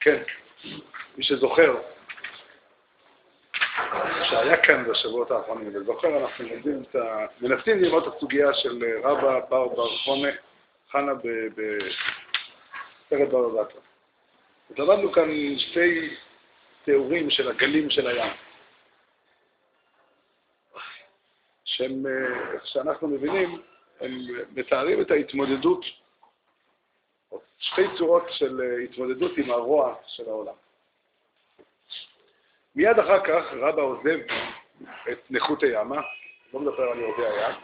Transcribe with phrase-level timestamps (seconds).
[0.00, 0.22] כן,
[1.16, 1.76] מי שזוכר,
[4.22, 7.26] שהיה כאן בשבועות האחרונים, וזוכר, אנחנו לומדים את ה...
[7.40, 10.28] מנסים ללמוד את הסוגיה של רבא בר בר חונה,
[10.90, 11.12] חנה
[11.54, 13.89] בסרט בר בטרה.
[14.70, 16.16] אז למדנו כאן שתי
[16.84, 18.32] תיאורים של הגלים של הים,
[21.64, 22.06] שהם,
[22.54, 23.62] איך שאנחנו מבינים,
[24.00, 24.18] הם
[24.54, 25.84] מתארים את ההתמודדות,
[27.58, 30.54] שתי צורות של התמודדות עם הרוע של העולם.
[32.74, 34.18] מיד אחר כך רבא עוזב
[35.12, 36.00] את נכות הימה,
[36.54, 37.56] לא מדבר על יורדי הים,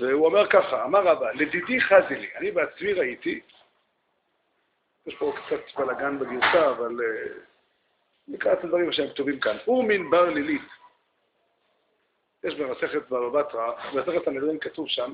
[0.00, 3.40] והוא אומר ככה, אמר רבא, לדידי חזי לי, אני בעצמי ראיתי,
[5.06, 7.38] יש פה קצת בלאגן בגרסה, אבל uh,
[8.28, 9.56] נקרא את הדברים שהם כתובים כאן.
[9.66, 10.62] אורמין בר לילית,
[12.44, 15.12] יש במסכת בר בתרא, במסכת הנדרים כתוב שם,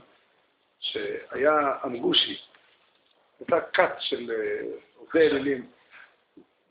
[0.81, 2.41] שהיה אמגושי,
[3.41, 5.71] הייתה כת של אה, עובדי אלילים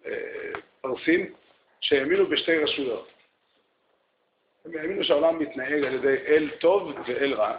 [0.06, 1.34] אה, פרסים,
[1.82, 3.10] שהאמינו בשתי רשויות.
[4.66, 7.58] הם האמינו שהעולם מתנהג על ידי אל טוב ואל רע.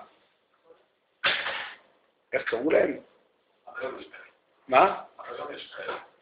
[2.33, 2.99] איך קראו להם?
[4.69, 5.03] מה?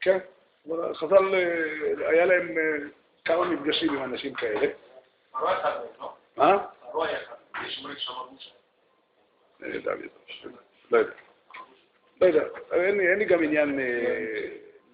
[0.01, 0.19] כן.
[0.95, 2.55] חז"ל, אה, היה להם
[3.25, 4.67] כמה מפגשים עם אנשים כאלה.
[6.37, 6.67] מה?
[10.91, 11.11] לא יודע.
[12.21, 13.81] לא יודע, אין לי גם עניין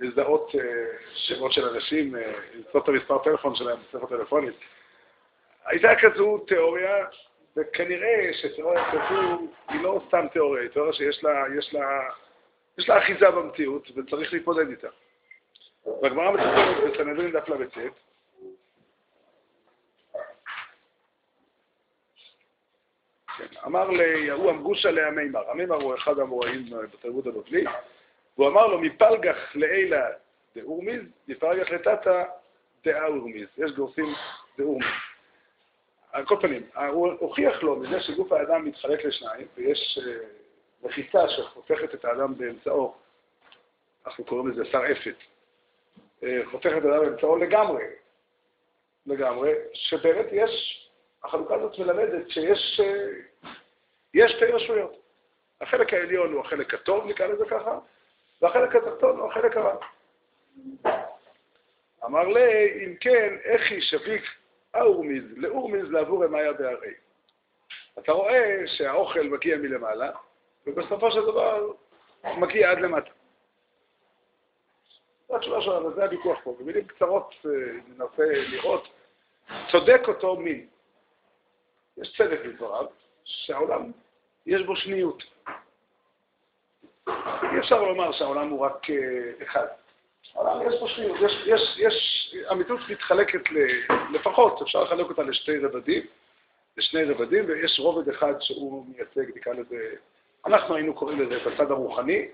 [0.00, 0.50] לזהות
[1.14, 2.16] שמות של אנשים,
[2.54, 4.54] למצוא את המספר טלפון שלהם בספר טלפונית.
[5.66, 7.06] הייתה כזו תיאוריה,
[7.56, 12.08] וכנראה שתיאוריה כזו היא לא סתם תיאוריה, היא תיאוריה שיש לה,
[12.78, 14.88] יש לה, אחיזה במציאות וצריך להתמודד איתה.
[16.02, 17.78] והגמרא מספרת בסנהדרין דף ל"ט,
[23.38, 27.64] כן, אמר ליהוא אמגושה להמימר, אמימר הוא אחד האמוראים בתלמוד הבבלי,
[28.36, 30.06] והוא אמר לו, מפלגך לעילאי
[30.56, 32.24] דהורמיז, מפלגך לתתאי
[32.84, 33.48] דאהורמיז.
[33.58, 34.06] יש גורסים
[34.58, 34.88] דאורמיז.
[36.12, 39.98] על כל פנים, הוא הוכיח לו מזה שגוף האדם מתחלק לשניים, ויש
[40.84, 42.94] מחיצה שחותכת את האדם באמצעו,
[44.06, 45.16] אנחנו קוראים לזה סרעפת,
[46.50, 47.84] חותכת את האדם באמצעו לגמרי,
[49.06, 50.84] לגמרי, שבאמת יש
[51.24, 52.80] החלוקה הזאת מלמדת שיש
[54.14, 54.96] יש שתי רשויות.
[55.60, 57.78] החלק העליון הוא החלק הטוב, נקרא לזה ככה,
[58.42, 59.76] והחלק התחתון הוא החלק הרע.
[62.04, 64.22] אמר לי, אם כן, איך היא שביק
[64.74, 66.94] האורמיז לאורמיז לעבור אמיה בהרי.
[67.98, 70.10] אתה רואה שהאוכל מגיע מלמעלה,
[70.66, 71.72] ובסופו של דבר
[72.36, 73.10] מגיע עד למטה.
[75.28, 76.56] זו התשובה שלנו, זה הוויכוח פה.
[76.60, 77.34] במילים קצרות
[77.88, 78.88] ננסה לראות,
[79.70, 80.66] צודק אותו מין.
[81.96, 82.86] יש צדק בדבריו,
[83.24, 83.92] שהעולם,
[84.46, 85.22] יש בו שניות.
[87.08, 88.86] אי אפשר לומר שהעולם הוא רק
[89.42, 89.66] אחד.
[90.34, 93.40] העולם יש בו שניות, יש, יש, יש, המציאות מתחלקת
[94.12, 96.02] לפחות, אפשר לחלק אותה לשתי רבדים,
[96.76, 99.94] לשני רבדים, ויש רובד אחד שהוא מייצג, נקרא לזה,
[100.46, 102.28] אנחנו היינו קוראים לזה הצד הרוחני,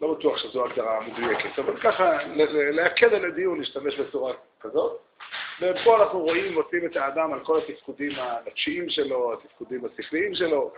[0.00, 2.24] לא בטוח שזו הגדרה מדויקת, אבל ככה,
[2.72, 5.00] להקל על הדיון, להשתמש בצורה כזאת.
[5.60, 10.72] ופה אנחנו רואים, מוצאים את האדם על כל התפקודים הנפשיים שלו, התפקודים השכליים שלו,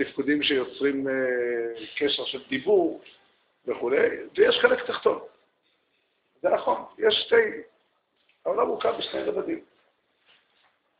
[0.00, 1.06] התפקודים שיוצרים
[1.96, 3.02] קשר של דיבור
[3.66, 4.06] וכולי,
[4.36, 5.18] ויש חלק תחתון.
[6.42, 7.62] זה נכון, יש שתי,
[8.44, 9.60] העולם מורכב בשני רבדים.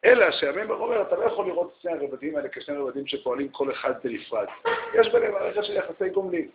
[0.05, 3.73] אלא שהמימר אומר, אתה לא יכול לראות את שני הרבדים האלה כשני רבדים שפועלים כל
[3.73, 4.47] אחד בנפרד.
[4.95, 6.51] יש ביניהם מערכת של יחסי גומלין.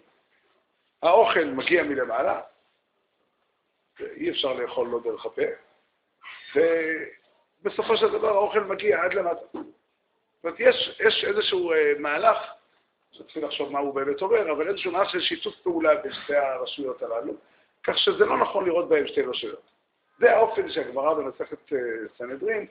[1.02, 2.42] האוכל מגיע מלמעלה,
[4.00, 5.42] ואי אפשר לאכול לו דרך הפה,
[6.56, 9.42] ובסופו של דבר האוכל מגיע עד למטה.
[9.52, 12.38] זאת אומרת, יש, יש איזשהו אה, מהלך,
[13.12, 17.04] שצריכים לחשוב מה הוא באמת אומר, אבל איזשהו מהלך של שיתוף פעולה בין שתי הרשויות
[17.04, 17.34] הללו,
[17.84, 19.62] כך שזה לא נכון לראות בהם שתי רשויות.
[20.20, 21.78] זה האופן שהגמרא במסכת אה,
[22.18, 22.68] סנהדרין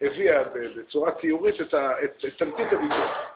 [0.00, 3.30] הביאה בצורה ציורית את, את, את תמצית הוויכוח.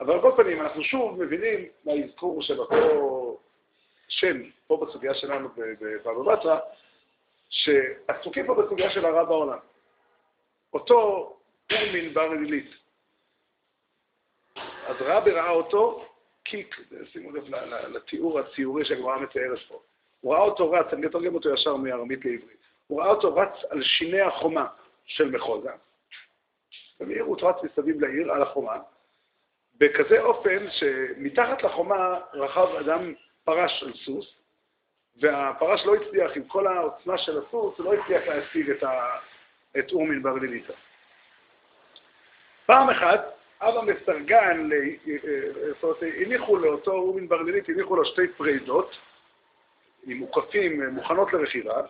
[0.00, 3.40] אבל על כל פנים, אנחנו שוב מבינים מהאזכור של אותו
[4.08, 6.58] שם, פה בסוגיה שלנו בבבא בתרא,
[7.50, 9.58] שעסוקים פה בסוגיה של הרע בעולם.
[10.72, 11.36] אותו
[11.72, 12.70] אורמין בר אלילית.
[14.86, 16.04] אז רבי ראה אותו
[16.42, 16.76] קיק,
[17.12, 17.54] שימו לב
[17.88, 19.80] לתיאור הציורי שהגמרא מתארת פה.
[20.20, 22.58] הוא ראה אותו רץ, אני אתרגם אותו ישר מארמית לעברית.
[22.86, 24.66] הוא ראה אותו רץ על שיני החומה
[25.08, 25.70] של מחוזה.
[27.00, 28.76] במהירות רץ מסביב לעיר, על החומה,
[29.78, 33.14] בכזה אופן שמתחת לחומה רכב אדם
[33.44, 34.34] פרש על סוס,
[35.20, 39.18] והפרש לא הצליח, עם כל העוצמה של הסוס, לא הצליח להשיג את, ה...
[39.78, 40.72] את אורמין בר ליליטה.
[42.66, 43.20] פעם אחת,
[43.60, 44.68] אבא מסרגן,
[45.68, 48.96] זאת אומרת, הניחו לאותו אורמין בר לילית, הניחו לו שתי פרידות,
[50.06, 51.82] עם מוקפים, מוכנות לרכיבה,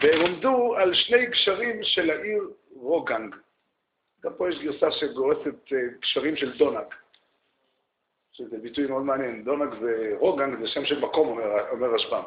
[0.00, 3.34] והם עומדו על שני גשרים של העיר רוגנג.
[4.24, 6.86] גם פה יש גרסה שגורסת גשרים של דונג,
[8.32, 9.44] שזה ביטוי מאוד מעניין.
[9.44, 12.22] דונג ורוגנג זה שם של מקום, אומר, אומר רשב"ם.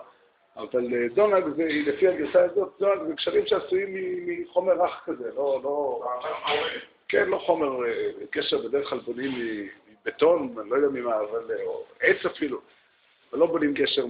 [0.55, 3.95] אבל דונג זה, לפי הגרסה הזאת, דונג זה גשרים שעשויים
[4.27, 5.59] מחומר רך כזה, לא...
[5.63, 6.03] לא...
[7.07, 7.79] כן, לא חומר,
[8.31, 9.31] גשר בדרך כלל בונים
[9.89, 11.51] מבטון, אני לא יודע ממה, אבל...
[11.65, 12.61] או עץ אפילו.
[13.33, 14.05] ולא בונים גשר.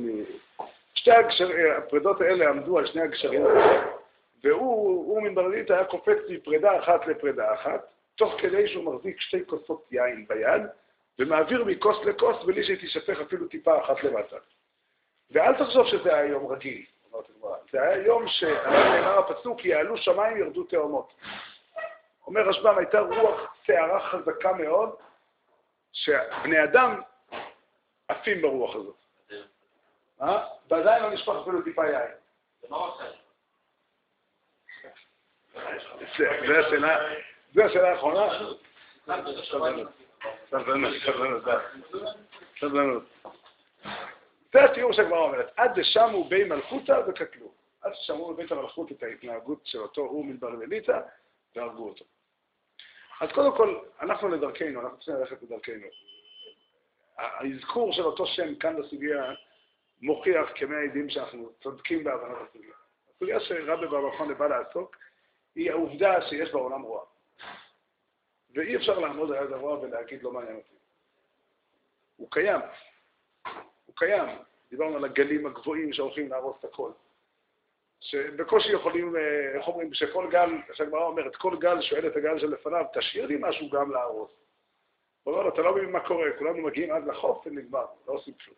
[1.05, 3.85] שתי הגשר, הפרידות האלה עמדו על שני הגשרים האלה,
[4.43, 7.85] והוא, הוא מברלית היה קופץ מפרידה אחת לפרידה אחת,
[8.15, 10.61] תוך כדי שהוא מחזיק שתי כוסות יין ביד,
[11.19, 14.35] ומעביר מכוס לכוס בלי שהיא תישפך אפילו טיפה אחת למטה.
[15.31, 16.85] ואל תחשוב שזה היה יום רגיל,
[17.71, 21.13] זה היה יום שעליו נאמר הפסוק, יעלו שמיים ירדו תאומות.
[22.27, 24.95] אומר רשב"ם, הייתה רוח סערה חזקה מאוד,
[25.91, 27.01] שבני אדם
[28.07, 29.04] עפים ברוח הזאת.
[30.21, 30.47] אה?
[30.69, 32.11] ועדיין לא נשפך אפילו טיפה יין.
[36.47, 36.97] זה השאלה,
[37.53, 38.39] זה השאלה האחרונה.
[40.49, 41.43] סבלנות, סבלנות,
[42.59, 43.03] סבלנות.
[44.53, 47.51] זה התיאור שהגמרא אומרת, עד דשמו בי מלכותא וקטלו.
[47.85, 50.99] עד ששמעו בבית המלכות את ההתנהגות של אותו אור מדברלליתא
[51.55, 52.05] והרגו אותו.
[53.21, 55.87] אז קודם כל, אנחנו לדרכנו, אנחנו צריכים ללכת לדרכנו.
[57.17, 59.33] האזכור של אותו שם כאן בסוגיה
[60.01, 62.73] מוכיח כמי העדים שאנחנו צודקים בהבנת הסוגיה.
[63.15, 64.97] הסוגיה שרבי בר נכון בא לעסוק
[65.55, 67.05] היא העובדה שיש בעולם רוע.
[68.55, 70.75] ואי אפשר לעמוד על יד הרוע ולהגיד לא מעניין אותי.
[72.15, 72.61] הוא קיים.
[73.85, 74.29] הוא קיים.
[74.69, 76.91] דיברנו על הגלים הגבוהים שהולכים להרוס את הכל.
[77.99, 82.85] שבקושי יכולים, אה, איך אומרים, שכל גל, שהגמרא אומרת, כל גל שואל את הגל שלפניו,
[82.93, 84.31] תשאיר לי משהו גם להרוס.
[85.23, 88.33] הוא אומר לו, אתה לא מבין מה קורה, כולנו מגיעים עד לחוף ונגמר, לא עושים
[88.33, 88.57] כלום.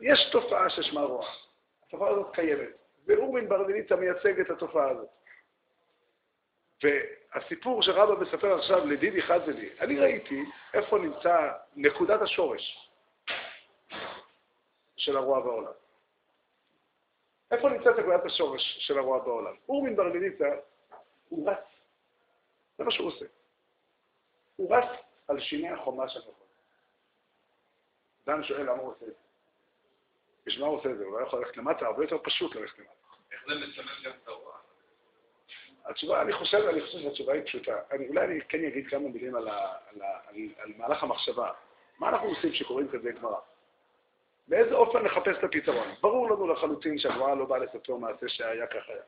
[0.00, 1.26] יש תופעה ששמה רוע.
[1.86, 2.68] התופעה הזאת קיימת.
[3.06, 5.08] ואורמין ברדליצה מייצג את התופעה הזאת.
[6.82, 10.42] והסיפור שרבא מספר עכשיו לדידי חזלי, אני ראיתי
[10.74, 12.90] איפה נמצא נקודת השורש
[14.96, 15.72] של הרוע בעולם.
[17.50, 19.54] איפה נמצאת נקודת השורש של הרוע בעולם?
[19.68, 20.48] אורמין ברליניצה,
[21.28, 21.64] הוא רץ.
[22.78, 23.24] זה מה שהוא עושה.
[24.56, 24.88] הוא רץ
[25.28, 26.36] על שיני החומה של החומה.
[28.26, 29.25] דן שואל למה הוא עושה את זה.
[30.46, 31.04] בשביל מה הוא עושה את זה?
[31.04, 32.90] הוא לא יכול ללכת למטה, הרבה יותר פשוט ללכת למטה.
[33.32, 34.52] איך זה מסמל גם את הרוע?
[35.84, 37.76] התשובה, אני חושב, אני חושב שהתשובה היא פשוטה.
[37.90, 41.52] אני, אולי אני כן אגיד כמה מילים על, ה, על, ה, על, על מהלך המחשבה.
[41.98, 43.38] מה אנחנו עושים כשקוראים כזה גמרא?
[44.48, 45.88] באיזה אופן נחפש את הפתרון?
[46.00, 49.02] ברור לנו לחלוטין שהגמרא לא באה לספר מעשה שהיה כך היה.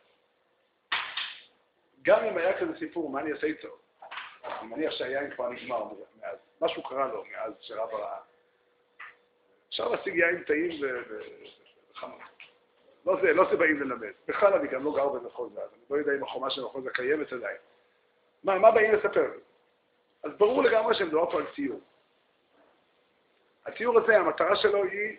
[2.03, 3.69] גם אם היה כזה סיפור, מה אני אעשה איתו?
[4.45, 5.85] אני מניח שהיין כבר נגמר
[6.21, 6.39] מאז.
[6.61, 8.19] משהו קרה לו מאז שרב ראה.
[9.69, 10.81] אפשר להשיג יין טעים
[11.93, 12.19] וחמור.
[13.07, 14.13] לא זה, לא זה באים ללמד.
[14.29, 17.33] בכלל אני גם לא גר במחוז אז אני לא יודע אם החומה של מחוז קיימת
[17.33, 17.57] עדיין.
[18.45, 19.31] מה, מה באים לספר?
[20.23, 21.81] אז ברור לגמרי שמדובר פה על ציור.
[23.67, 25.17] הציור הזה, המטרה שלו היא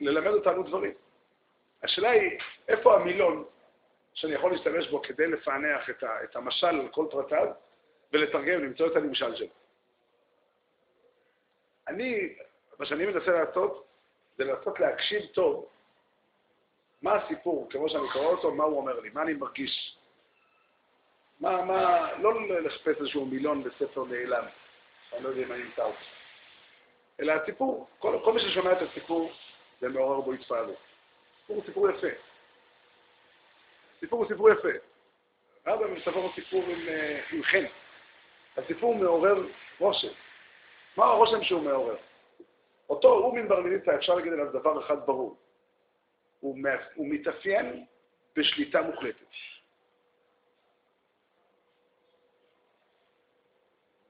[0.00, 0.92] ללמד אותנו דברים.
[1.82, 3.44] השאלה היא, איפה המילון
[4.14, 7.48] שאני יכול להשתמש בו כדי לפענח את, ה, את המשל על כל פרטיו
[8.12, 9.48] ולתרגם, למצוא את הנמשל שלו.
[11.88, 12.34] אני,
[12.78, 13.86] מה שאני מנסה לעשות,
[14.38, 15.68] זה לנסות להקשיב טוב
[17.02, 19.96] מה הסיפור, כמו שאני קורא אותו, מה הוא אומר לי, מה אני מרגיש.
[21.40, 24.44] מה, מה, לא לחפש איזשהו מילון בספר נעלם,
[25.12, 25.98] אני לא יודע אם אני אמצא אותו.
[27.20, 29.32] אלא הסיפור, כל, כל מי ששומע את הסיפור,
[29.80, 30.76] זה מעורר בו התפעלות.
[31.40, 32.06] סיפור הוא סיפור יפה.
[34.00, 34.68] סיפור הוא סיפור יפה.
[35.66, 37.64] רבא מספר סיפור עם, אה, עם חן.
[38.56, 39.46] הסיפור מעורר
[39.78, 40.12] רושם.
[40.96, 41.96] מה הרושם שהוא מעורר?
[42.88, 45.36] אותו אורמין בר מיניצה, אפשר להגיד עליו דבר אחד ברור.
[46.40, 46.58] הוא,
[46.94, 47.86] הוא מתאפיין
[48.36, 49.26] בשליטה מוחלטת.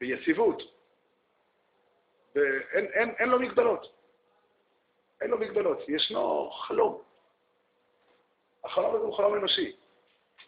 [0.01, 0.63] ביציבות.
[2.35, 3.87] ואין אין, אין לו מגבלות.
[5.21, 5.79] אין לו מגבלות.
[5.89, 7.03] ישנו חלום.
[8.65, 9.77] החלום הזה הוא חלום אנושי.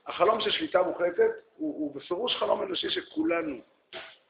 [0.06, 3.60] החלום של שליטה מוחלטת הוא, הוא בפירוש חלום אנושי שכולנו,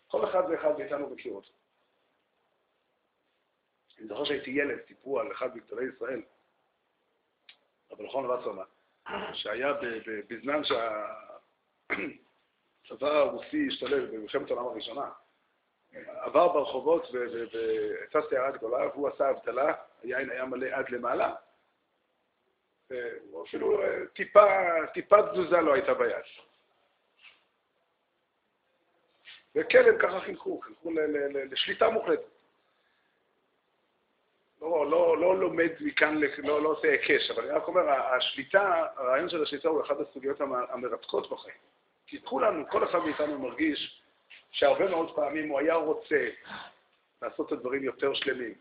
[0.08, 1.50] כל אחד ואחד מאיתנו מכיר אותו.
[3.98, 6.22] אני זוכר שהייתי ילד, סיפרו על אחד מגדולי ישראל,
[7.90, 8.64] רבי נכון וסרמן,
[9.32, 9.72] שהיה
[10.28, 10.60] בזמן
[12.84, 15.10] שהצבא הרוסי השתלב במלחמת העולם הראשונה,
[16.06, 21.34] עבר ברחובות והייתה סערה גדולה, והוא עשה אבטלה, היין היה מלא עד למעלה,
[22.92, 23.08] אה,
[23.48, 23.82] אפילו
[24.14, 24.44] טיפה,
[24.94, 26.24] טיפה תזוזה לא הייתה ביד.
[29.54, 30.90] וכלב ככה חינכו, חינכו
[31.50, 32.35] לשליטה מוחלטת.
[35.26, 39.68] לא, לומד מכאן, לא, לא עושה היקש, אבל אני רק אומר, השליטה, הרעיון של השליטה
[39.68, 41.56] הוא אחת הסוגיות המרתקות בחיים.
[42.06, 44.02] כי כולנו, כל אחד מאיתנו מרגיש
[44.50, 46.28] שהרבה מאוד פעמים הוא היה רוצה
[47.22, 48.54] לעשות את הדברים יותר שלמים,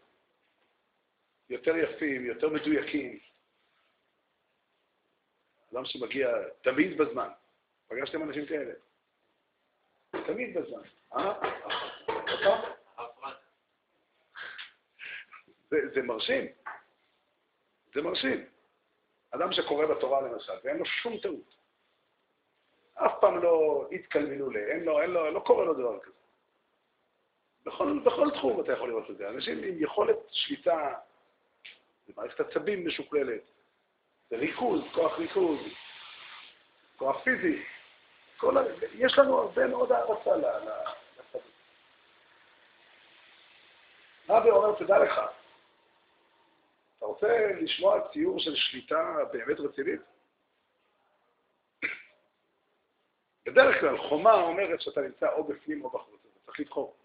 [1.49, 3.19] יותר יפים, יותר מדויקים.
[5.73, 6.29] אדם שמגיע
[6.61, 7.29] תמיד בזמן.
[7.87, 8.73] פגשתם אנשים כאלה?
[10.11, 10.81] תמיד בזמן.
[11.15, 11.33] אה?
[15.69, 16.45] זה, זה מרשים.
[17.93, 18.45] זה מרשים.
[19.31, 21.55] אדם שקורא בתורה למשל, ואין לו שום טעות.
[22.93, 24.57] אף פעם לא התקלמנו ל...
[24.57, 26.15] אין לו, אין לו, לא קורה לו דבר כזה.
[27.65, 29.29] בכל, בכל תחום אתה יכול לראות את זה.
[29.29, 30.93] אנשים עם יכולת שליטה,
[32.17, 33.41] מערכת עצבים משוקללת,
[34.31, 35.59] ריכוז, כוח ריכוז,
[36.97, 37.63] כוח פיזי.
[38.37, 38.61] כל ה...
[38.93, 41.55] יש לנו הרבה מאוד הערצה לצדיק.
[44.29, 45.21] רבי אומר, תדע לך,
[47.05, 50.01] אתה רוצה לשמוע ציור של שליטה באמת רצינית?
[53.45, 56.97] בדרך כלל חומה אומרת שאתה נמצא או בפנים או בחוץ, אתה צריך לבחור.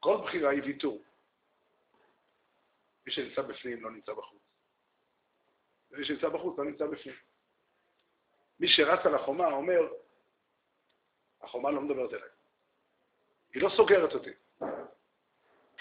[0.00, 1.02] כל בחירה היא ויתור.
[3.06, 4.42] מי שנמצא בפנים לא נמצא בחוץ.
[5.90, 7.16] ומי שנמצא בחוץ לא נמצא בפנים.
[8.60, 9.92] מי שרץ על החומה אומר,
[11.42, 12.28] החומה לא מדברת אליי.
[13.54, 14.30] היא לא סוגרת אותי.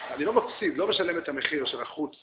[0.09, 2.15] אני לא מפסיד, לא משלם את המחיר של החוץ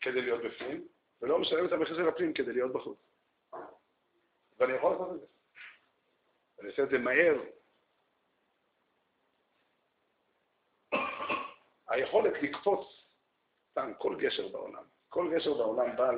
[0.00, 0.88] כדי להיות בפנים,
[1.22, 2.98] ולא משלם את המחיר של הפנים כדי להיות בחוץ.
[4.58, 5.26] ואני יכול לעשות את זה.
[6.60, 7.40] אני עושה את זה מהר.
[11.88, 12.86] היכולת לקפוץ,
[13.70, 16.10] סתם, כל גשר בעולם, כל גשר בעולם בא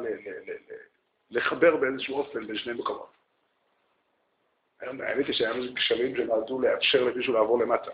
[1.31, 3.13] לחבר באיזשהו אופן בין שני מקומות.
[4.81, 7.91] האמת היא שהיו גשרים שנועדו לאפשר למישהו לעבור למטה.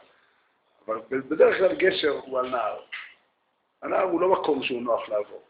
[0.86, 2.80] אבל בדרך כלל גשר הוא על נהר.
[3.82, 5.42] הנהר הוא לא מקום שהוא נוח לעבור.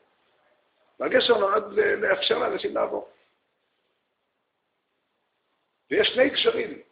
[1.01, 3.09] והגשר נועד לאפשר לאנשים לעבור.
[5.91, 6.83] ויש שני קשרים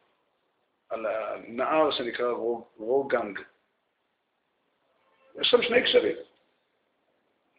[0.88, 2.32] על הנהר שנקרא
[2.76, 3.40] רוגנג.
[5.40, 6.16] יש שם שני קשרים.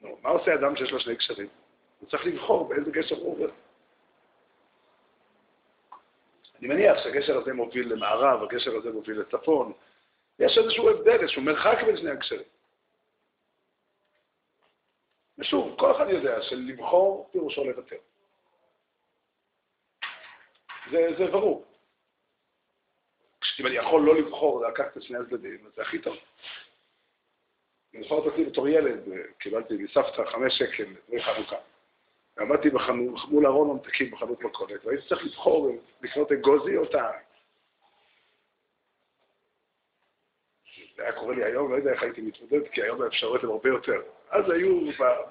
[0.02, 1.48] נו, מה עושה אדם שיש לו שני קשרים?
[2.00, 3.52] הוא צריך לבחור באיזה גשר הוא עובר.
[6.60, 9.74] אני מניח שהגשר הזה מוביל למערב, הגשר הזה מוביל לצפון.
[10.40, 12.44] יש איזשהו הבדל, איזשהו מרחק בין שני הקשרים.
[15.38, 17.96] ושוב, כל אחד יודע שלבחור פירושו לוותר.
[20.92, 21.66] זה, זה ברור.
[23.60, 26.16] אם אני יכול לא לבחור לקחת את שני הצדדים, זה הכי טוב.
[27.94, 29.00] אני זוכר אותי בתור ילד,
[29.40, 31.56] קיבלתי מסבתא חמש שקל לפני חנוכה.
[32.40, 32.70] עמדתי
[33.30, 35.72] מול ארון ממתקים בחנות מכולת, והייתי צריך לבחור
[36.02, 37.33] לקנות אגוזי או טעם.
[40.95, 43.69] זה היה קורה לי היום, לא יודע איך הייתי מתמודד, כי היום האפשרויות הן הרבה
[43.69, 44.01] יותר.
[44.29, 44.79] אז היו,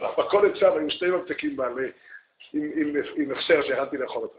[0.01, 1.91] במכולת שם היו שני ממתקים בעלי,
[3.17, 4.39] עם הכשר שיכלתי לאכול אותם.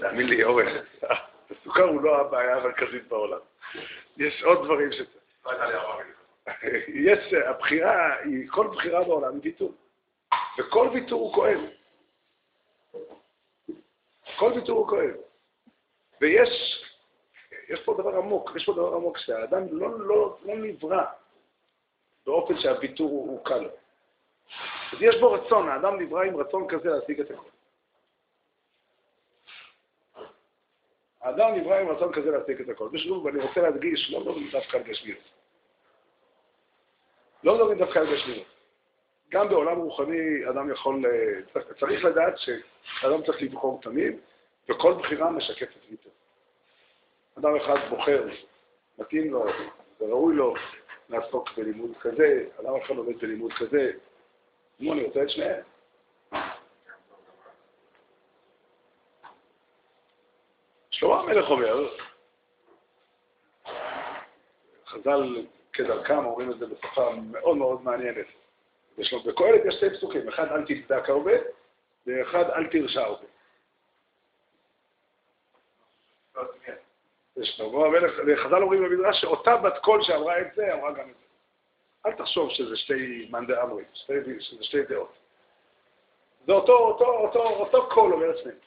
[0.00, 0.66] תאמין לי, אורן,
[1.50, 3.38] הסוכר הוא לא הבעיה המרכזית בעולם.
[4.16, 5.00] יש עוד דברים ש...
[6.88, 8.16] יש, הבחירה,
[8.48, 9.74] כל בחירה בעולם היא ויתור.
[10.58, 11.60] וכל ויתור הוא כואב.
[14.38, 15.25] כל ויתור הוא כואב.
[16.20, 16.82] ויש
[17.68, 21.04] יש פה דבר עמוק, יש פה דבר עמוק, שהאדם לא, לא, לא נברא
[22.26, 23.70] באופן שהוויתור הוא, הוא קל לו.
[24.92, 27.50] אז יש בו רצון, האדם נברא עם רצון כזה להשיג את הכול.
[31.20, 32.88] האדם נברא עם רצון כזה להשיג את הכל.
[32.92, 35.22] ושוב, ואני רוצה להדגיש, לא מדברים דווקא על גשמיות.
[37.44, 38.46] לא מדברים דווקא על גשמיות.
[39.28, 41.04] גם בעולם רוחני אדם יכול,
[41.80, 44.16] צריך לדעת שאדם צריך לבחור תמיד,
[44.68, 46.12] וכל בחירה משקפת ויתור.
[47.38, 48.28] אדם אחד בוחר,
[48.98, 49.44] מתאים לו,
[50.00, 50.54] וראוי לו
[51.08, 53.92] לעסוק בלימוד כזה, אדם אחד לומד בלימוד כזה,
[54.80, 55.62] נו, אני רוצה את שניהם.
[60.90, 61.88] שלמה המלך אומר,
[64.86, 68.26] חז"ל כדרכם אומרים את זה בשפה מאוד מאוד מעניינת.
[68.98, 71.32] בקהלת יש שתי פסוקים, אחד אל תצדק הרבה,
[72.06, 73.35] ואחד אל תרשע הרבה.
[77.42, 78.12] שלמה המלך,
[78.44, 81.26] חז"ל אומרים במדרש שאותה בת קול שאמרה את זה, אמרה גם את זה.
[82.06, 85.12] אל תחשוב שזה שתי מאן דאמרי, שזה שתי דעות.
[86.46, 88.58] זה אותו, אותו, אותו, אותו קול אומר שניהם.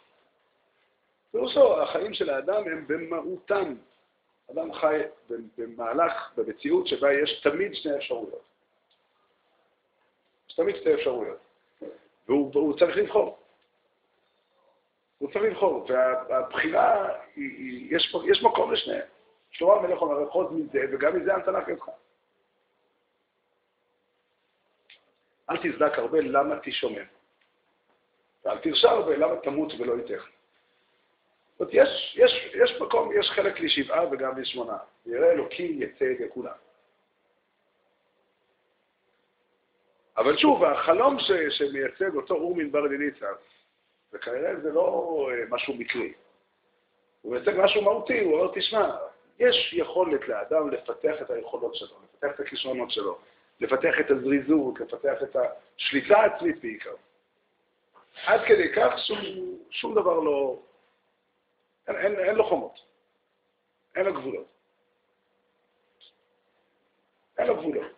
[1.32, 3.76] פירושו, החיים של האדם הם במהותם
[4.52, 5.02] אדם חי
[5.58, 8.44] במהלך, במציאות שבה יש תמיד שני אפשרויות.
[10.50, 11.38] יש תמיד שתי אפשרויות.
[12.28, 13.39] והוא, והוא צריך לבחור.
[15.20, 15.88] הוא צריך לבחור,
[16.30, 17.14] והבחירה,
[18.26, 19.08] יש, מקום לשניהם.
[19.52, 21.90] שלמה המלך אומר, אחוז מזה, וגם מזה אל תנח ידך.
[25.50, 27.06] אל תזדק הרבה, למה תשומם?
[28.46, 30.28] ואל תרשע הרבה, למה תמות ולא ייתך?
[31.52, 34.78] זאת אומרת, יש, יש, יש מקום, יש חלק לשבעה וגם לשמונה.
[35.06, 36.56] יראה אלוקים יצא לכולם.
[40.18, 43.28] אבל שוב, החלום ש, שמייצג אותו אורמין בר ליניצה,
[44.14, 46.14] וכנראה זה לא אה, משהו מקרי.
[47.22, 48.98] הוא מייצג משהו מהותי, הוא אומר, תשמע,
[49.40, 53.18] יש יכולת לאדם לפתח את היכולות שלו, לפתח את הכישרונות שלו,
[53.60, 56.96] לפתח את הזריזות, לפתח את השליטה העצמית בעיקר.
[58.26, 59.18] עד כדי כך שום,
[59.70, 60.60] שום דבר לא...
[61.88, 62.80] אין, אין, אין לו חומות,
[63.96, 64.48] אין לו גבולות.
[67.38, 67.92] אין לו גבולות.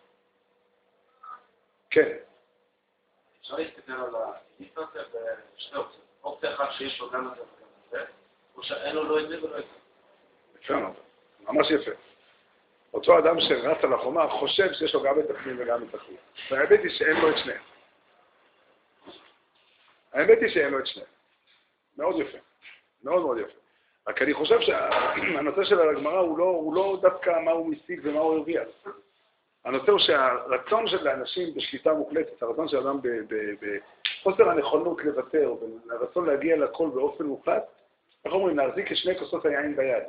[1.90, 2.16] כן.
[3.42, 5.02] אפשר להסתכל על האינפרציה
[5.56, 6.02] בשתי אופציות.
[6.24, 8.04] אופציה אחת שיש לו גם את זה וגם את זה,
[8.56, 9.78] או שאין לו לא את זה ולא את זה.
[10.62, 10.94] יפה מאוד,
[11.40, 11.90] ממש יפה.
[12.94, 16.16] אותו אדם שרץ על החומה חושב שיש לו גם את הפנים וגם את החוץ.
[16.50, 17.62] והאמת היא שאין לו את שניהם.
[20.12, 21.08] האמת היא שאין לו את שניהם.
[21.96, 22.38] מאוד יפה.
[23.02, 23.58] מאוד מאוד יפה.
[24.06, 28.20] רק אני חושב שהנושא של הגמרא הוא, לא, הוא לא דווקא מה הוא משיג ומה
[28.20, 28.68] הוא הרוויח.
[29.64, 33.00] הנושא הוא שהרצון של האנשים בשליטה מוחלטת, הרצון של אדם
[33.60, 35.54] בחוסר הנכונות לוותר,
[35.86, 37.62] והרצון להגיע לכל באופן מוחלט,
[38.24, 40.02] איך אומרים, להחזיק את שני כוסות היין ביד.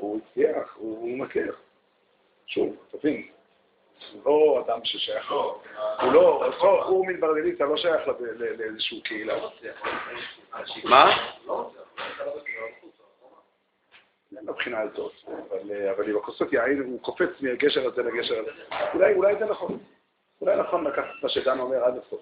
[0.00, 1.54] הוא הצליח, הוא מכיר.
[2.46, 3.28] שוב, תבין,
[4.12, 5.60] הוא לא אדם ששייך, לא,
[6.02, 6.50] הוא לא,
[6.84, 8.02] הוא מברדליסה לא שייך
[8.58, 9.34] לאיזושהי קהילה.
[9.36, 9.50] לא
[10.84, 11.10] מה?
[14.36, 15.12] אין מבחינה הזאת,
[15.96, 18.50] אבל עם הכוסות יין הוא קופץ מהגשר הזה לגשר הזה.
[18.94, 19.78] אולי, אולי זה נכון.
[20.40, 22.20] אולי נכון לקחת את מה שדן אומר עד הסוף.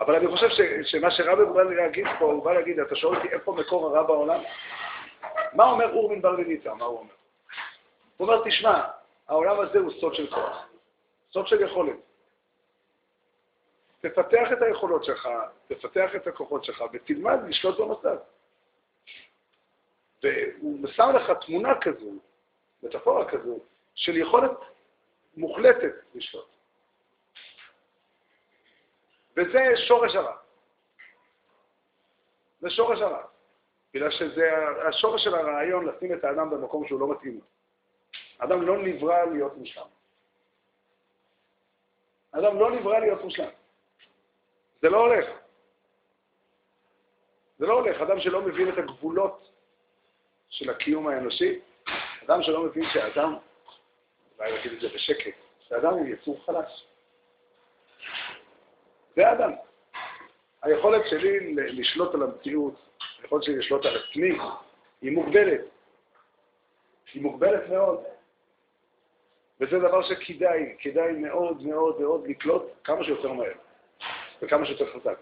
[0.00, 0.48] אבל אני חושב
[0.84, 4.40] שמה שרבי בא להגיד פה, הוא בא להגיד, אתה שואל אותי איפה מקור הרע בעולם?
[5.52, 6.36] מה אומר אורמין בר?
[6.74, 7.12] מה הוא אומר?
[8.16, 8.82] הוא אומר, תשמע,
[9.28, 10.68] העולם הזה הוא סוד של כוח,
[11.32, 11.96] סוד של יכולת.
[14.00, 15.28] תפתח את היכולות שלך,
[15.68, 18.16] תפתח את הכוחות שלך, ותלמד לשלוט במצב.
[20.22, 22.10] והוא שם לך תמונה כזו,
[22.82, 23.58] מטאפורה כזו,
[23.94, 24.58] של יכולת
[25.36, 26.48] מוחלטת לשלוט.
[29.36, 29.58] וזה
[29.88, 30.36] שורש הרע.
[32.60, 33.22] זה שורש הרע.
[33.94, 34.50] בגלל שזה
[34.88, 37.44] השורש של הרעיון לשים את האדם במקום שהוא לא מתאים לו.
[38.38, 39.86] האדם לא נברא להיות מושלם.
[42.32, 43.50] האדם לא נברא להיות מושלם.
[44.82, 45.26] זה לא הולך.
[47.58, 48.00] זה לא הולך.
[48.00, 49.51] אדם שלא מבין את הגבולות
[50.52, 51.58] של הקיום האנושי,
[52.24, 53.36] אדם שלא מבין שהאדם,
[54.38, 56.86] אולי להגיד את זה בשקט, שהאדם הוא יצור חלש.
[59.16, 59.52] זה האדם.
[60.62, 62.74] היכולת שלי לשלוט על המציאות,
[63.22, 64.38] היכולת שלי לשלוט על עצמי,
[65.02, 65.60] היא מוגבלת.
[67.14, 68.04] היא מוגבלת מאוד.
[69.60, 73.52] וזה דבר שכדאי, כדאי מאוד מאוד מאוד לקלוט כמה שיותר מהר
[74.42, 75.18] וכמה שיותר חזק.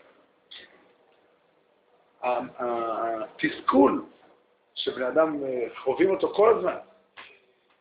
[2.23, 4.05] התסכול
[4.81, 6.77] שבני אדם אה, חווים אותו כל הזמן,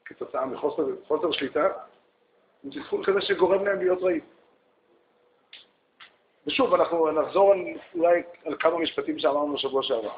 [0.05, 1.67] כתוצאה מחוסר שליטה,
[2.61, 4.25] הוא תסכול כזה שגורם להם להיות רעים.
[6.47, 7.59] ושוב, אנחנו נחזור על,
[7.95, 10.15] אולי על כמה משפטים שאמרנו בשבוע שעבר.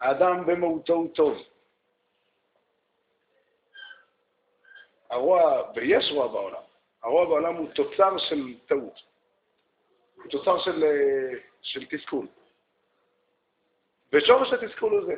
[0.00, 1.38] האדם במהותו הוא טוב.
[5.10, 6.62] הרוע, ויש רוע בעולם,
[7.02, 9.00] הרוע בעולם הוא תוצר של טעות.
[10.16, 12.26] הוא תוצר של, אה, של תסכול.
[14.12, 15.14] ושורש התסכול הוא זה.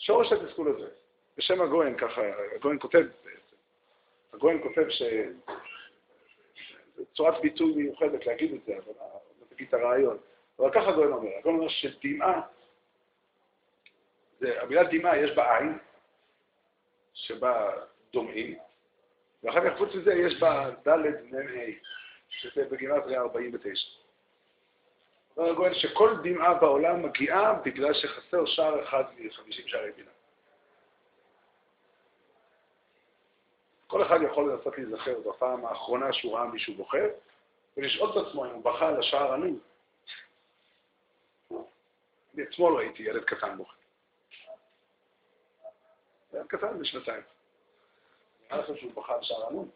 [0.00, 0.88] שורש התסכול הזה,
[1.36, 2.22] בשם הגויין, ככה,
[2.56, 3.56] הגויין כותב בעצם,
[4.32, 5.02] הגויין כותב ש...
[7.14, 8.92] צורת ביטוי מיוחדת להגיד את זה, אבל
[9.48, 10.18] תגיד את הרעיון.
[10.58, 12.40] אבל ככה הגויין אומר, הגויין אומר שדמעה,
[14.42, 15.78] המילה דמעה יש בה עין,
[17.14, 17.70] שבה
[18.12, 18.58] דומעים,
[19.42, 20.96] ואחר כך חוץ מזה יש בה ד'
[21.30, 21.62] מ"ה,
[22.28, 23.99] שזה בגימטריה 49.
[25.40, 30.10] אומר הגויין שכל דמעה בעולם מגיעה בגלל שחסר שער אחד מ-50 שערי בינה.
[33.86, 37.08] כל אחד יכול לנסות להיזכר בפעם האחרונה שהוא ראה מישהו בוחר,
[37.76, 39.58] ולשאול את עצמו אם הוא בכה על השער ענוי.
[42.34, 43.74] אני אתמול ראיתי ילד קטן בוכה.
[46.32, 47.22] ילד קטן בשנתיים.
[48.50, 49.66] נראה לכם שהוא בכה על שער ענוי?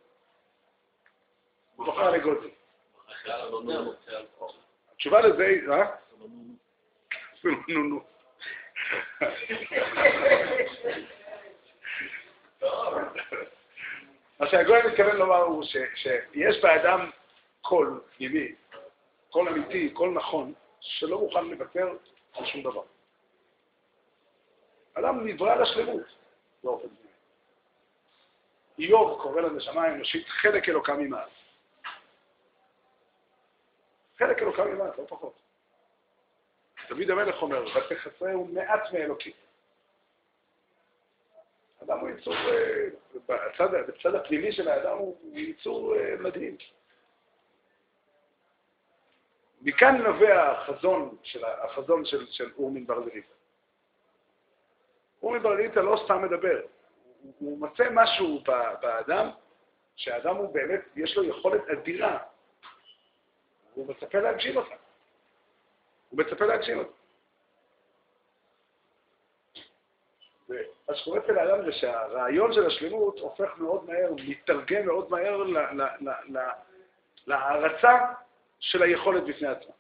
[1.77, 2.55] הוא בכה על אגוזי.
[4.95, 5.87] התשובה לזה היא, אה?
[7.39, 8.01] אפילו נו.
[14.41, 17.11] מה שהגוי מתכוון לומר הוא שיש באדם
[17.63, 18.55] קול פנימי,
[19.31, 21.89] קול אמיתי, קול נכון, שלא מוכן לוותר
[22.33, 22.83] על שום דבר.
[24.95, 26.03] אדם נברא לשלמות
[26.65, 27.09] באופן זה.
[28.79, 31.44] איוב קורא לנשמה האנושית חלק אלוקה ממעל.
[34.27, 35.35] חלק אלוקה ממעל, לא פחות.
[36.89, 39.33] דוד המלך אומר, ותחסרהו מעט מאלוקים.
[41.83, 42.87] אדם הוא יצור, אה,
[43.27, 46.57] בצד, בצד הפנימי של האדם הוא יצור אה, מדהים.
[49.63, 53.35] מכאן נובע החזון של, החזון של, של אורמין ברזליטה.
[55.23, 56.61] אורמין ברזליטה לא סתם מדבר,
[57.23, 58.43] הוא, הוא מוצא משהו
[58.81, 59.31] באדם,
[59.97, 62.19] שהאדם הוא באמת, יש לו יכולת אדירה,
[63.75, 64.75] הוא מצפה להגשים אותה.
[66.11, 66.93] הוא מצפה להגשים אותה.
[70.49, 75.43] ומה שקורה אצל האדם זה שהרעיון של השלמות הופך מאוד מהר, מתרגם מאוד מהר
[77.27, 77.93] להערצה
[78.61, 79.73] של היכולת בפני עצמה.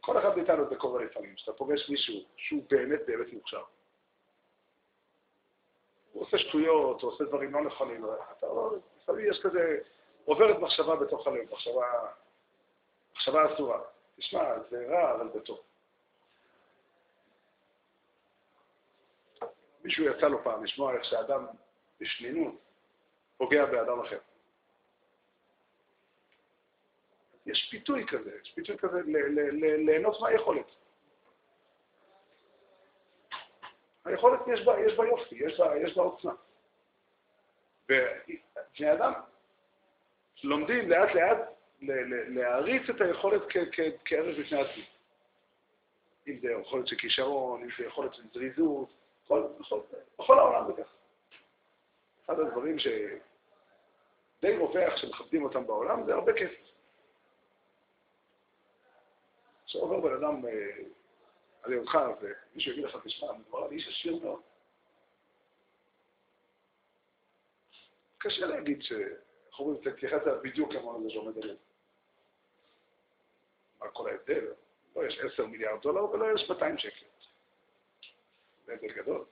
[0.00, 3.62] כל אחד מאיתנו זה קורה לפעמים, כשאתה פוגש מישהו שהוא באמת באמת מוכשר.
[6.12, 8.04] הוא עושה שטויות, הוא עושה דברים לא נכונים,
[8.38, 9.78] אתה לא, לפעמים יש כזה,
[10.28, 11.86] עוברת מחשבה בתוך הלב, מחשבה,
[13.14, 13.80] מחשבה אסורה.
[14.16, 15.60] תשמע, זה רע, אבל בטוב.
[19.84, 21.46] מישהו יצא לו פעם לשמוע איך שאדם
[22.00, 22.54] בשנינות
[23.36, 24.18] פוגע באדם אחר.
[27.46, 29.00] יש פיתוי כזה, יש פיתוי כזה
[29.86, 30.66] ליהנות מהיכולת.
[34.04, 36.32] היכולת יש בה, יש בה יופי, יש בה, יש בה עוצמה.
[37.84, 39.12] ובני אדם
[40.42, 41.38] לומדים לאט לאט
[42.28, 43.42] להעריץ את היכולת
[44.04, 44.84] כערך בפני עצמי.
[46.28, 48.88] אם זה יכולת של כישרון, אם זה יכולת של זריזות,
[50.18, 50.94] בכל, העולם זה ככה.
[52.24, 56.68] אחד הדברים שדי רווח שמכבדים אותם בעולם זה הרבה כסף.
[59.66, 60.50] כשעובר בן אדם אה,
[61.62, 64.40] על ידך ומישהו יגיד לך, תשמע, מדובר על איש עשיר מאוד.
[68.18, 68.92] קשה להגיד ש...
[69.58, 71.56] איך אומרים, תתייחס אליו בדיוק כמו לזה שעומד עליהם.
[73.80, 74.46] מה כל ההבדל?
[74.96, 77.06] לא יש עשר מיליארד דולר ולא יש 200 שקל.
[78.66, 79.24] זה הבדל גדול.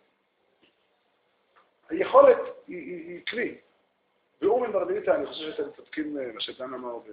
[1.88, 3.58] היכולת היא, היא, היא כלי.
[4.40, 7.10] באומן ברדיטה, אני חושב שאתם צודקים אה, מה שדן אמר ב...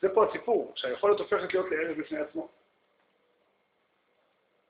[0.00, 2.48] זה פה הסיפור, שהיכולת הופכת להיות לערב בפני עצמו.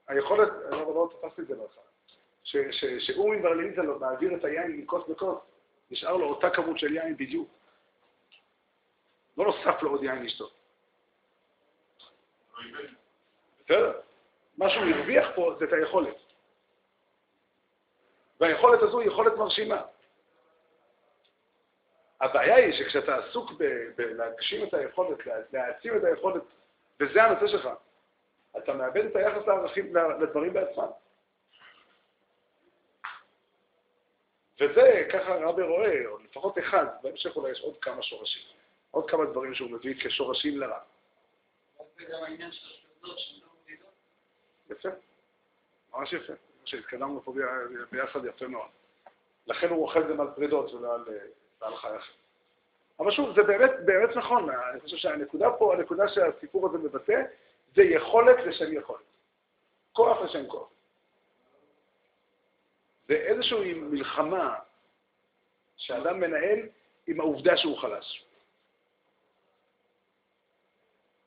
[0.08, 1.82] היכולת, אני לא, לא תפסתי את זה בהתחלה,
[3.00, 5.38] שאומן ברליטה מעביר את היין מכוס לכוס,
[5.90, 7.48] נשאר לו אותה כמות של יין בדיוק.
[9.36, 10.52] לא נוסף לו עוד יין לשתות.
[13.64, 14.00] בסדר.
[14.58, 16.16] מה שהוא הרוויח פה זה את היכולת.
[18.40, 19.82] והיכולת הזו היא יכולת מרשימה.
[22.20, 23.52] הבעיה היא שכשאתה עסוק
[23.96, 25.18] בלהגשים את היכולת,
[25.52, 26.42] להעצים את היכולת,
[27.00, 27.68] וזה הנושא שלך,
[28.58, 30.90] אתה מאבד את היחס לערכים, לדברים בעצמם.
[34.60, 38.42] וזה, ככה רבי רואה, או לפחות אחד, בהמשך אולי יש עוד כמה שורשים,
[38.90, 40.78] עוד כמה דברים שהוא מביא כשורשים לרע.
[41.96, 43.46] זה גם העניין של השלטות שלא
[44.70, 44.88] יפה,
[45.94, 46.32] ממש יפה.
[46.64, 47.34] שהתקדמנו פה
[47.90, 48.68] ביחד יפה מאוד.
[49.46, 51.04] לכן הוא אוכל גם על פרידות ולא על,
[51.60, 52.12] על חי אחר.
[52.98, 57.22] אבל שוב, זה באמת, באמת נכון, אני חושב שהנקודה פה, הנקודה שהסיפור הזה מבטא,
[57.76, 59.00] זה יכולת לשם יכולת.
[59.92, 60.68] כוח לשם כוח.
[63.10, 64.58] זה איזושהי מלחמה
[65.76, 66.58] שאדם מנהל
[67.06, 68.24] עם העובדה שהוא חלש.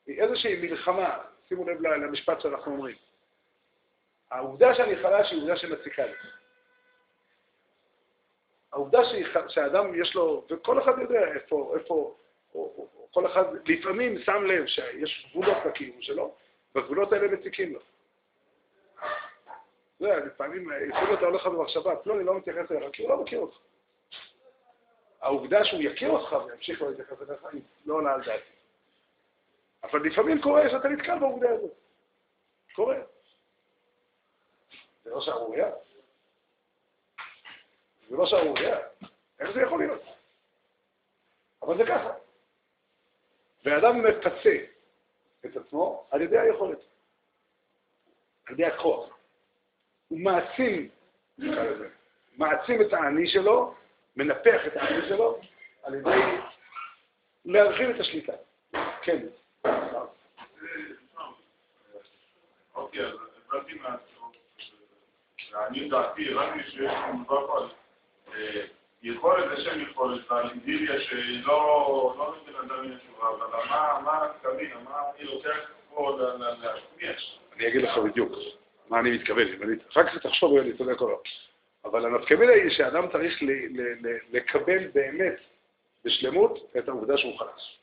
[0.06, 1.18] היא איזושהי מלחמה,
[1.48, 2.96] שימו לב למשפט שאנחנו אומרים.
[4.30, 6.12] העובדה שאני חלש היא עובדה שמציקה לי.
[8.72, 8.98] העובדה
[9.48, 12.16] שהאדם יש לו, וכל אחד יודע איפה, איפה, או,
[12.54, 16.34] או, או, כל אחד לפעמים שם לב שיש גבולות לקיום שלו,
[16.74, 17.80] והגבולות האלה מציקים לו.
[20.04, 23.38] אתה יודע, לפעמים, לפעמים אתה הולך במחשבה, פלוני לא מתייחס אליך, כי הוא לא מכיר
[23.40, 23.56] אותך.
[25.20, 28.50] העובדה שהוא יכיר אותך וימשיך לא להתייחס אליך, היא לא עולה על דעתי.
[29.82, 31.70] אבל לפעמים קורה שאתה נתקל בעובדה הזאת.
[32.74, 32.96] קורה.
[35.04, 35.70] זה לא שערורייה.
[38.08, 38.78] זה לא שערורייה.
[39.40, 40.02] איך זה יכול להיות?
[41.62, 42.14] אבל זה ככה.
[43.64, 44.56] ואדם מפצה
[45.44, 46.78] את עצמו על ידי היכולת,
[48.46, 49.13] על ידי הכוח.
[50.14, 50.88] הוא מעצים,
[52.36, 53.74] מעצים את האני שלו,
[54.16, 55.40] מנפח את האני שלו,
[55.82, 56.10] על ידי
[57.44, 58.32] להרחיב את השליטה.
[59.02, 59.18] כן.
[62.74, 63.04] אוקיי,
[68.34, 68.66] אה,
[69.02, 73.68] יכולת לשם יכולת, ועל אידיליה שלא לא אדם מן התשובה, אבל
[74.04, 75.56] מה הכתבים, מה אני לוקח
[75.90, 77.12] פה להשמיע?
[77.56, 78.32] אני אגיד לך בדיוק.
[78.88, 81.20] מה אני מתכוון, אם אני- כך תחשוב אני צודק או לא.
[81.84, 83.42] אבל הנפקמינה היא שאדם צריך
[84.32, 85.36] לקבל באמת
[86.04, 87.78] בשלמות את העובדה שהוא חלש.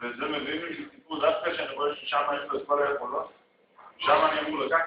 [0.00, 3.32] וזה מביא לי סיפור דווקא שאני רואה ששם יש לו את כל היכולות,
[3.98, 4.80] שם אני אמור לקחת.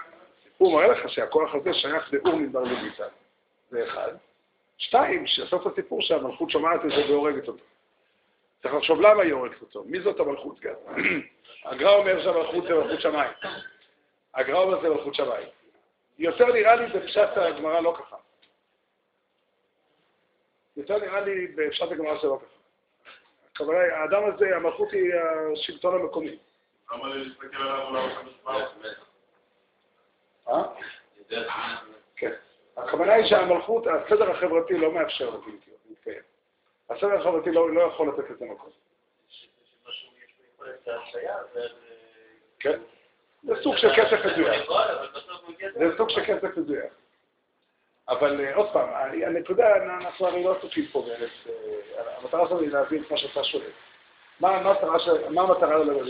[0.57, 3.03] הוא מראה לך שהכוח הזה שייך לאור מדבר לויטה,
[3.69, 4.11] זה אחד.
[4.77, 7.63] שתיים, שסוף הסיפור שהמלכות שומעת את זה והורגת אותו.
[8.61, 9.83] צריך לחשוב למה היא הורגת אותו.
[9.83, 10.73] מי זאת המלכות גם?
[11.65, 13.31] הגר"א אומר שהמלכות זה מלכות שמיים.
[14.35, 15.47] הגר"א אומר זה מלכות שמיים.
[16.19, 18.15] יותר נראה לי בפשט הגמרא לא ככה.
[20.77, 22.59] יותר נראה לי בפשט הגמרא שלא ככה.
[23.53, 25.13] הכוונה האדם הזה, המלכות היא
[25.53, 26.37] השלטון המקומי.
[26.91, 28.89] למה לי להסתכל עליו ראש המשפט?
[30.47, 30.63] אה?
[32.15, 32.31] כן.
[32.77, 35.37] הכוונה היא שהמלכות, הסדר החברתי לא מאפשר
[35.87, 36.21] להתקיים.
[36.89, 38.69] הסדר החברתי לא, לא יכול לתת לזה מקום.
[42.59, 42.79] כן?
[43.43, 44.69] זה סוג של כסף מזויף.
[45.73, 46.93] זה סוג של כסף מזויף.
[48.09, 48.89] אבל אה, עוד פעם,
[49.27, 53.43] הנקודה, אנחנו הרי לא עסוקים פה באמת, אה, המטרה שלנו היא להבין את מה שאתה
[53.43, 53.69] שואל.
[54.39, 55.11] מה המטרה של-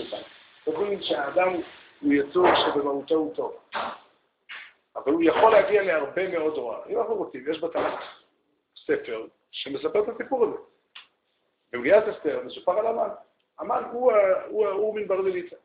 [0.06, 0.24] אותנו?
[0.68, 1.54] אומרים שהאדם
[2.02, 3.58] הוא יצור שבמהותו הוא טוב.
[4.96, 6.78] אבל הוא יכול להגיע להרבה מאוד רוע.
[6.90, 8.04] אם אנחנו רוצים, יש בתנ"ך
[8.76, 10.58] ספר שמספר את הסיפור הזה.
[11.74, 13.10] במגיעת אסתר מסופר על המן.
[13.60, 14.12] המן הוא,
[14.48, 15.56] הוא, הוא מן ברזיליצה.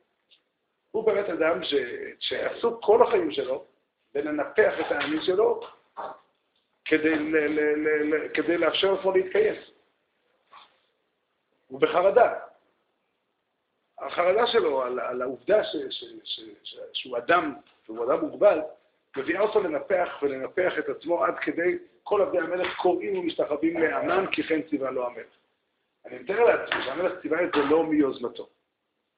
[0.95, 1.75] הוא באמת אדם ש,
[2.21, 3.65] שעסוק כל החיים שלו
[4.15, 5.61] בלנפח את האני שלו
[6.85, 9.55] כדי, ל, ל, ל, ל, כדי לאפשר לעצמו להתקיים.
[11.67, 12.35] הוא בחרדה.
[13.99, 17.55] החרדה שלו על, על העובדה ש, ש, ש, ש, שהוא אדם,
[17.85, 18.61] שהוא אדם מוגבל,
[19.17, 24.43] מביאה אותו לנפח ולנפח את עצמו עד כדי כל עבדי המלך קוראים ומשתחווים לאמן כי
[24.43, 25.37] כן ציווה לו המלך.
[26.07, 28.49] אני מתאר לעצמי שהמלך ציווה את זה לא מיוזמתו,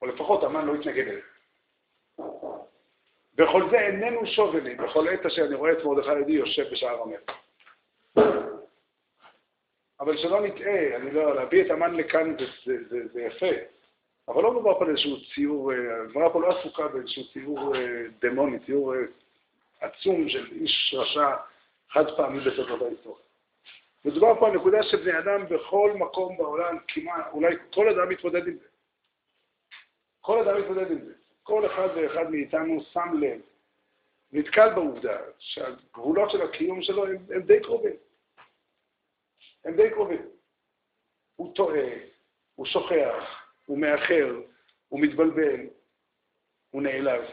[0.01, 1.36] או לפחות המן לא התנגד אליו.
[3.37, 7.01] וכל זה איננו שובה לי, בכל עת אשר אני רואה את מרדכי יהודי יושב בשער
[7.01, 7.21] המלך.
[9.99, 13.55] אבל שלא נטעה, אני לא, להביא את המן לכאן זה, זה, זה, זה יפה,
[14.27, 18.03] אבל לא מדובר פה על איזשהו ציור, אה, הגמרא פה לא עסוקה באיזשהו ציור אה,
[18.21, 18.99] דמוני, ציור אה,
[19.81, 21.35] עצום של איש רשע
[21.89, 23.23] חד פעמי בתולדות ההיסטוריה.
[24.05, 28.57] מדובר פה על נקודה שבני אדם בכל מקום בעולם, כמעט, אולי כל אדם מתמודד עם
[28.57, 28.67] זה.
[30.21, 31.13] כל אדם מתמודד עם זה.
[31.47, 33.41] כל אחד ואחד מאיתנו שם לב,
[34.31, 37.95] נתקל בעובדה שהגבולות של הקיום שלו הם, הם די קרובים.
[39.65, 40.29] הם די קרובים.
[41.35, 41.89] הוא טועה,
[42.55, 44.41] הוא שוכח, הוא מאחר,
[44.87, 45.59] הוא מתבלבל,
[46.69, 47.25] הוא נעלב,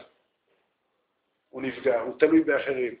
[1.49, 2.95] הוא נפגע, הוא תלוי באחרים.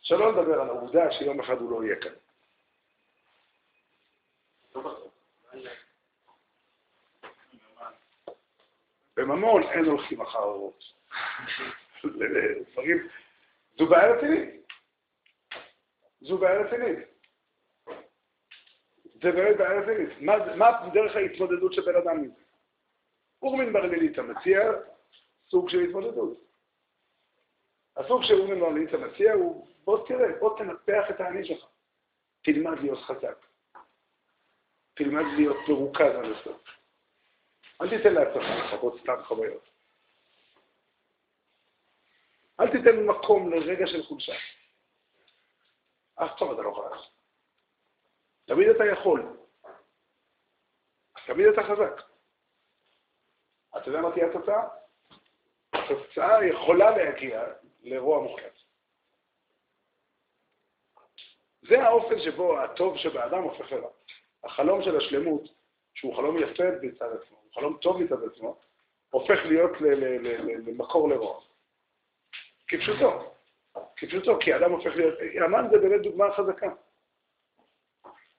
[0.00, 2.14] שלא לדבר על העובדה שיום אחד הוא לא יהיה כאן.
[9.18, 10.84] בממון אין הולכים אחר אורות.
[12.72, 13.08] דברים,
[13.78, 14.66] זו בעיה רצינית.
[16.20, 16.98] זו בעיה רצינית.
[19.22, 20.20] זה באמת בעיה רצינית.
[20.56, 22.42] מה, דרך ההתמודדות של בן אדם מזה?
[23.42, 24.72] אורמין ברלילית המציע
[25.48, 26.38] סוג של התמודדות.
[27.96, 31.66] הסוג שאורמין ברלילית המציע הוא, בוא תראה, בוא תנפח את האני שלך.
[32.42, 33.46] תלמד להיות חזק.
[34.94, 36.77] תלמד להיות מרוכז עד הסוף.
[37.80, 39.68] אל תיתן לעצמך לחוות סתם חוויות.
[42.60, 44.34] אל תיתן מקום לרגע של חולשה.
[46.14, 47.10] אף פעם אתה לא חלש.
[48.44, 49.36] תמיד אתה יכול.
[51.26, 52.08] תמיד אתה חזק.
[53.76, 54.68] אתה יודע מה תהיה התוצאה?
[55.72, 57.44] התוצאה יכולה להגיע
[57.82, 58.52] לרוע מוחלט.
[61.62, 63.90] זה האופן שבו הטוב שבאדם הופך לרע.
[64.44, 65.42] החלום של השלמות,
[65.98, 68.56] שהוא חלום יפה מצד עצמו, הוא חלום טוב מצד עצמו,
[69.10, 69.70] הופך להיות
[70.66, 71.40] למקור לרוע.
[72.68, 73.34] כפשוטו.
[73.96, 75.18] כפשוטו, כי האדם הופך להיות...
[75.44, 76.70] המן זה באמת דוגמה חזקה.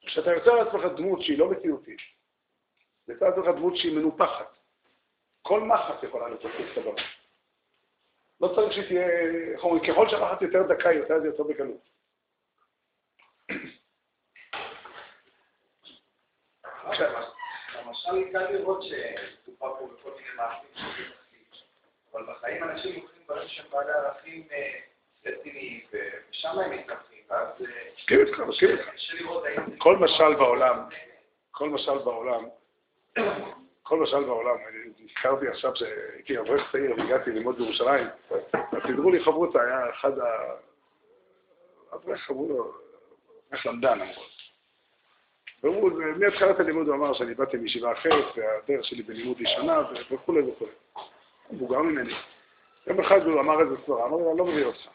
[0.01, 1.99] כשאתה יוצר לעצמך דמות שהיא לא מציאותית,
[3.07, 4.57] יוצר לעצמך דמות שהיא מנופחת,
[5.41, 6.35] כל מחט יכולה
[6.71, 7.01] את הבמה.
[8.41, 9.07] לא צריך שהיא תהיה...
[9.53, 11.89] איך אומרים, ככל שהמחט יותר דקה, יותר זה יותר בקלות.
[17.89, 21.11] למשל קל לראות שדובר פה בכל מיני מעשים שונים
[22.13, 24.79] אבל בחיים אנשים לוקחים דברים שהם בעלי ערכים אה,
[25.25, 28.89] רציניים, ושם הם מתנפחים, ואז אה, מסכים איתך, מסכים איתך.
[29.77, 30.79] כל משל בעולם,
[31.51, 32.45] כל משל בעולם,
[33.83, 38.39] כל משל בעולם, אני נזכרתי עכשיו שהייתי אברך צעיר והגעתי ללמוד בירושלים, אז
[38.87, 40.25] סידרו לי חברותא, היה אחד ה...
[41.93, 42.73] אברך לו,
[43.49, 44.23] אברך למדן אמרו.
[45.63, 50.41] והוא, מהתחלת הלימוד הוא אמר שאני באתי מישיבה אחרת, והדרך שלי בלימוד היא שונה, וכולי
[50.41, 50.71] וכולי.
[51.51, 52.13] מבוגר ממני.
[52.87, 54.87] יום אחד הוא אמר איזה סברה, אמר לי, אני לא מבין אותך.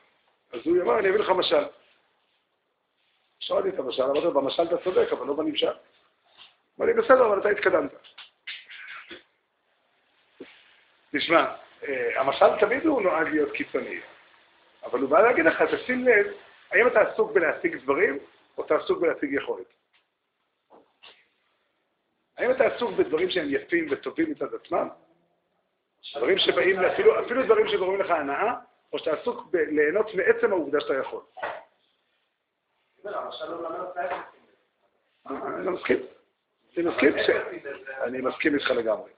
[0.53, 1.64] אז הוא אמר, אני אביא לך משל.
[3.40, 5.72] שאלתי את המשל, אמרתי לו, במשל אתה צודק, אבל לא בנמשל.
[6.79, 7.90] אמר לי, בסדר, אבל אתה התקדמת.
[11.12, 11.55] תשמע,
[11.88, 14.00] אה, המשל תמיד הוא נועד להיות קיצוני,
[14.85, 16.27] אבל הוא בא להגיד לך, תשים לב,
[16.70, 18.18] האם אתה עסוק בלהשיג דברים,
[18.59, 19.66] או אתה עסוק בלהשיג יכולת?
[22.38, 24.88] האם אתה עסוק בדברים שהם יפים וטובים מצד עצמם?
[26.16, 28.54] דברים שבאים, אפילו, אפילו דברים שגורמים לך הנאה,
[28.92, 31.20] או שאתה עסוק בליהנות מעצם העובדה שאתה יכול.
[35.36, 35.98] אני לא מסכים.
[36.76, 37.12] אני מסכים.
[38.02, 39.10] אני מסכים איתך לגמרי.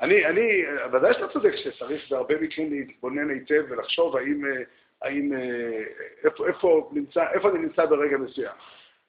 [0.00, 0.62] אני, אני,
[0.92, 4.44] ודאי שאתה צודק שצריך בהרבה מקרים להתבונן היטב ולחשוב האם,
[5.02, 5.32] האם,
[6.24, 8.54] איפה, איפה, נמצא, איפה אני נמצא ברגע מסוים.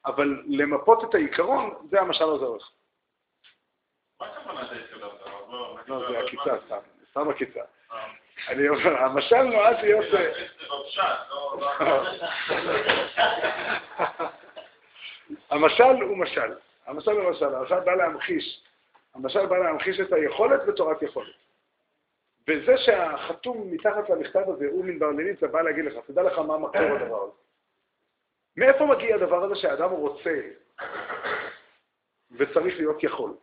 [0.05, 2.69] אבל למפות את העיקרון, זה המשל עוזר לך.
[4.19, 5.11] מה הכוונה שהתקדמת?
[5.87, 6.77] לא, זה עקיצה, סתם,
[7.11, 7.61] סתם עקיצה.
[8.47, 10.05] אני אומר, המשל נועד להיות...
[15.49, 16.53] המשל הוא משל.
[16.85, 17.55] המשל הוא משל.
[17.55, 18.63] המשל בא להמחיש.
[19.13, 21.35] המשל בא להמחיש את היכולת בתורת יכולת.
[22.47, 26.57] וזה שהחתום מתחת למכתב הזה הוא מן ברלינית, זה בא להגיד לך, תדע לך מה
[26.57, 27.31] מקור הדבר הזה.
[28.57, 30.41] מאיפה מגיע הדבר הזה שהאדם רוצה
[32.31, 33.33] וצריך להיות יכול?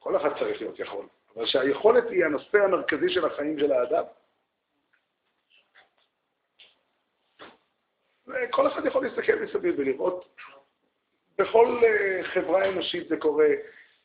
[0.00, 1.06] כל אחד צריך להיות יכול.
[1.36, 4.04] אבל שהיכולת היא הנושא המרכזי של החיים של האדם.
[8.26, 10.24] וכל אחד יכול להסתכל מסביב ולראות,
[11.38, 13.48] בכל אה, חברה אנושית זה קורה,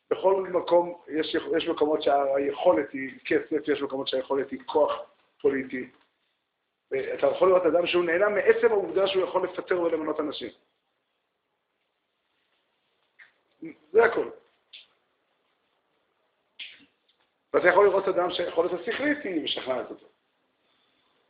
[0.09, 4.91] בכל מקום, יש, יש מקומות שהיכולת היא כסף, יש מקומות שהיכולת היא כוח
[5.41, 5.89] פוליטי.
[6.87, 10.49] אתה יכול לראות אדם שהוא נהנה מעצם העובדה שהוא יכול לפטר ולמנות אנשים.
[13.91, 14.29] זה הכל.
[17.55, 20.07] ואתה יכול לראות אדם שיכולת השכלית היא משכנעת אותו.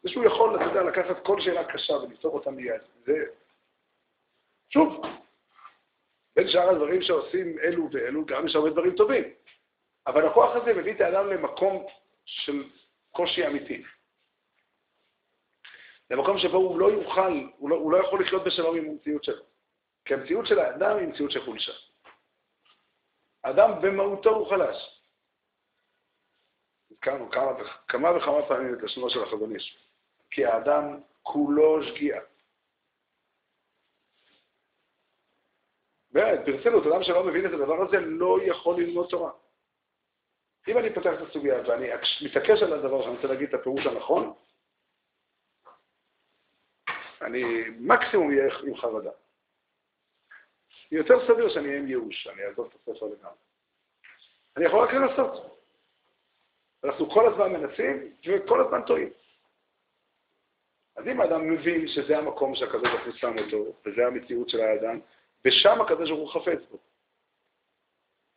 [0.04, 2.82] זה שהוא יכול, אתה יודע, לקחת כל שאלה קשה ולפתור אותה מיד.
[3.06, 3.14] זה,
[4.70, 5.02] שוב,
[6.36, 9.24] בין שאר הדברים שעושים אלו ואלו, גם יש הרבה דברים טובים.
[10.08, 11.86] אבל הכוח הזה מביא את האדם למקום
[12.26, 12.64] של
[13.12, 13.84] קושי אמיתי.
[16.12, 19.44] למקום שבו הוא לא יוכל, הוא לא, הוא לא יכול לחיות בשלום עם המציאות שלו.
[20.06, 21.74] כי המציאות של האדם היא מציאות של חולשה.
[23.44, 24.96] האדם במהותו הוא חלש.
[26.96, 27.52] הזכרנו כמה,
[27.88, 29.78] כמה וכמה פעמים את לשונו של החזון איש.
[30.32, 32.22] כי האדם כולו שגיאה.
[36.12, 39.32] באמת, ברצינות, אדם שלא מבין את הדבר הזה לא יכול ללמוד תורה.
[40.68, 41.88] אם אני פותח את הסוגיה ואני
[42.26, 44.34] מתעקש על הדבר שאני רוצה להגיד את הפירוש הנכון,
[47.22, 47.44] אני
[47.80, 49.12] מקסימום אהיה עם חרדה.
[50.92, 53.38] יותר סביר שאני אהיה עם ייאוש, אני אעזוב את הספר לגמרי.
[54.58, 55.55] אני יכול רק לנסות.
[56.86, 59.10] אנחנו כל הזמן מנסים וכל הזמן טועים.
[60.96, 65.00] אז אם האדם מבין שזה המקום שהקדוש ברוך הוא שם אותו, וזה המציאות של האדם,
[65.46, 66.78] ושם הקדוש ברוך הוא חפץ בו.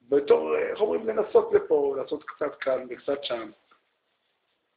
[0.09, 3.51] בתור, איך אומרים, לנסות לפה, לעשות קצת כאן וקצת שם,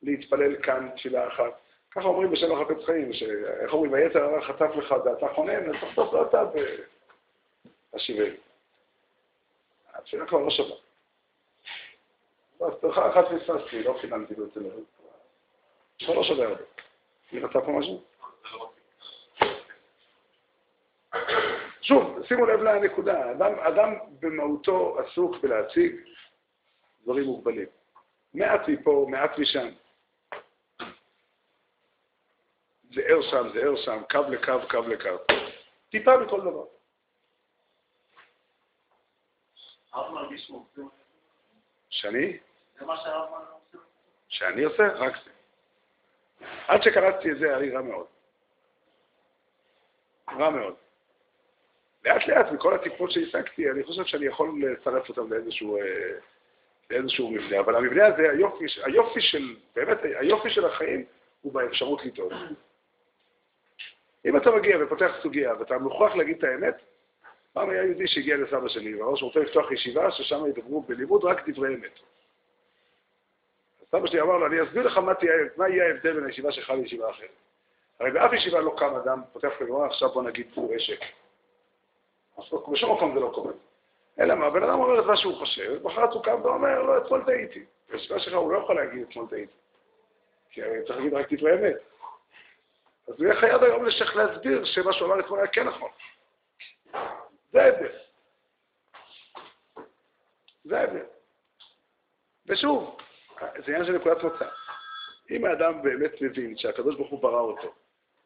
[0.02, 1.62] להתפלל כאן תפילה אחת.
[1.92, 6.14] ככה אומרים בשם החפץ חיים, שאיך אומרים, היתר הרע חטף לך ואתה חונן, אז תחטוף
[6.14, 6.44] לו אתה
[7.94, 8.36] והשיבנו.
[9.94, 10.91] התפילה כבר לא שווה.
[12.92, 14.84] אחת פספסתי, לא חינמתי לו את זה לבד.
[15.98, 16.62] שלוש עד הרבה.
[17.32, 18.04] מי רצה פה משהו?
[21.82, 25.96] שוב, שימו לב לנקודה, אדם, אדם במהותו עסוק בלהציג
[27.04, 27.68] דברים מוגבלים.
[28.34, 29.68] מעט מפה, מעט משם.
[32.94, 35.34] זה ער שם, זה ער שם, קו לקו, קו לקו.
[35.90, 36.66] טיפה מכל דבר.
[41.90, 42.38] שאני?
[44.28, 44.88] שאני עושה?
[44.88, 45.32] רק זה.
[46.68, 48.06] עד שקלטתי את זה היה לי רע מאוד.
[50.40, 50.76] רע מאוד.
[52.06, 55.82] לאט לאט, מכל הטיפות שהשגתי, אני חושב שאני יכול לצרף אותם לאיזשהו, אה,
[56.90, 57.60] לאיזשהו מבנה.
[57.60, 61.06] אבל המבנה הזה, היופי, היופי של, באמת, היופי של החיים
[61.42, 62.34] הוא באפשרות לטעות.
[64.26, 66.76] אם אתה מגיע ופותח סוגיה ואתה מוכרח להגיד את האמת,
[67.54, 71.76] פעם היה יהודי שהגיע לסבא שלי, שהוא רוצה לפתוח ישיבה ששם ידברו בלימוד רק דברי
[71.76, 72.00] אמת.
[73.92, 76.70] סבא שלי אמר לו, אני אסביר לך מה, תהיה, מה יהיה ההבדל בין הישיבה שלך
[76.70, 77.30] לישיבה אחרת.
[78.00, 81.00] הרי באף ישיבה לא קם אדם, פותח את הגמרא, עכשיו בוא נגיד פור אשק.
[82.72, 83.52] בשום מקום זה לא קורה.
[84.20, 87.24] אלא מה, הבן אדם אומר את מה שהוא חושב, מחרת הוא קם ואומר, לא, אתמול
[87.26, 87.66] טעיתי.
[87.94, 89.54] בסביבה שלך הוא לא יכול להגיד אתמול טעיתי.
[90.50, 91.76] כי צריך להגיד רק דברי אמת.
[93.08, 95.90] אז הוא יהיה חייב היום לשך להסביר שמה שהוא אמר אתמול היה כן נכון.
[97.52, 97.92] זה ההבדל.
[100.64, 101.06] זה ההבדל.
[102.46, 102.98] ושוב,
[103.42, 104.46] זה עניין של נקודת מוצא.
[105.30, 107.74] אם האדם באמת מבין שהקדוש ברוך הוא ברא אותו,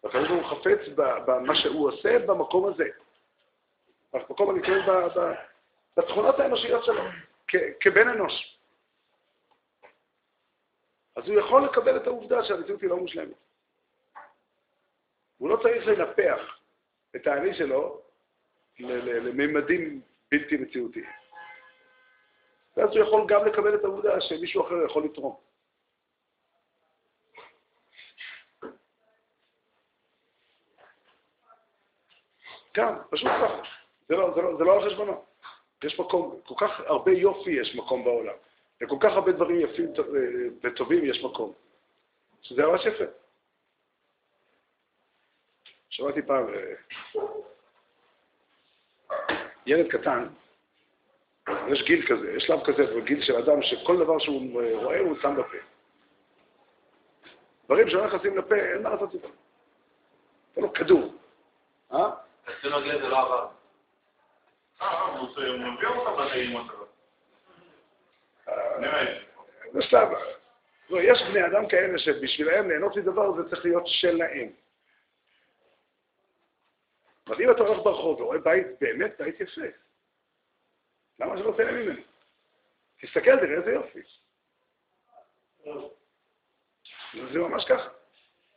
[0.03, 2.85] והקדוש ברוך הוא חפץ במה שהוא עושה במקום הזה,
[4.13, 5.09] במקום אני מתכוון
[5.97, 7.01] בתכונות האנושיות שלו,
[7.79, 8.59] כבן אנוש,
[11.15, 13.35] אז הוא יכול לקבל את העובדה שהמציאות היא לא מושלמת.
[15.37, 16.59] הוא לא צריך לנפח
[17.15, 18.01] את האני שלו
[18.79, 20.01] לממדים
[20.31, 21.05] בלתי מציאותיים.
[22.77, 25.35] ואז הוא יכול גם לקבל את העובדה שמישהו אחר יכול לתרום.
[32.77, 33.61] גם, פשוט ככה.
[34.07, 35.25] זה לא, זה, לא, זה לא על חשבונו.
[35.83, 38.33] יש מקום, כל כך הרבה יופי יש מקום בעולם,
[38.81, 39.91] וכל כך הרבה דברים יפים
[40.63, 41.53] וטובים יש מקום.
[42.41, 43.03] שזה ממש יפה.
[45.89, 46.73] שמעתי פעם, אה,
[49.65, 50.27] ילד קטן,
[51.71, 55.35] יש גיל כזה, יש שלב כזה, גיל של אדם שכל דבר שהוא רואה הוא שם
[55.35, 55.57] בפה.
[57.65, 59.27] דברים שלא נכנסים לפה, אין מה לעשות איתם.
[60.55, 61.13] זה לא כדור.
[61.93, 62.09] אה?
[62.49, 63.47] אצלנו זה לא עבר.
[64.81, 65.87] אה, הוא מביא
[69.73, 70.09] זה שלב.
[70.89, 74.49] לא, יש בני אדם כאלה שבשבילם ליהנות מדבר זה צריך להיות שלהם.
[77.27, 79.61] אבל אם אתה הולך ברחוב ורואה בית, באמת בית יפה,
[81.19, 82.01] למה שלא תהנה ממנו?
[83.01, 83.99] תסתכל, תראה איזה יופי.
[87.33, 87.89] זה ממש ככה.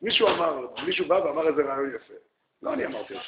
[0.02, 2.14] מישהו אמר, מישהו בא ואמר איזה רעיון יפה.
[2.62, 3.20] לא אני אמרתי זה.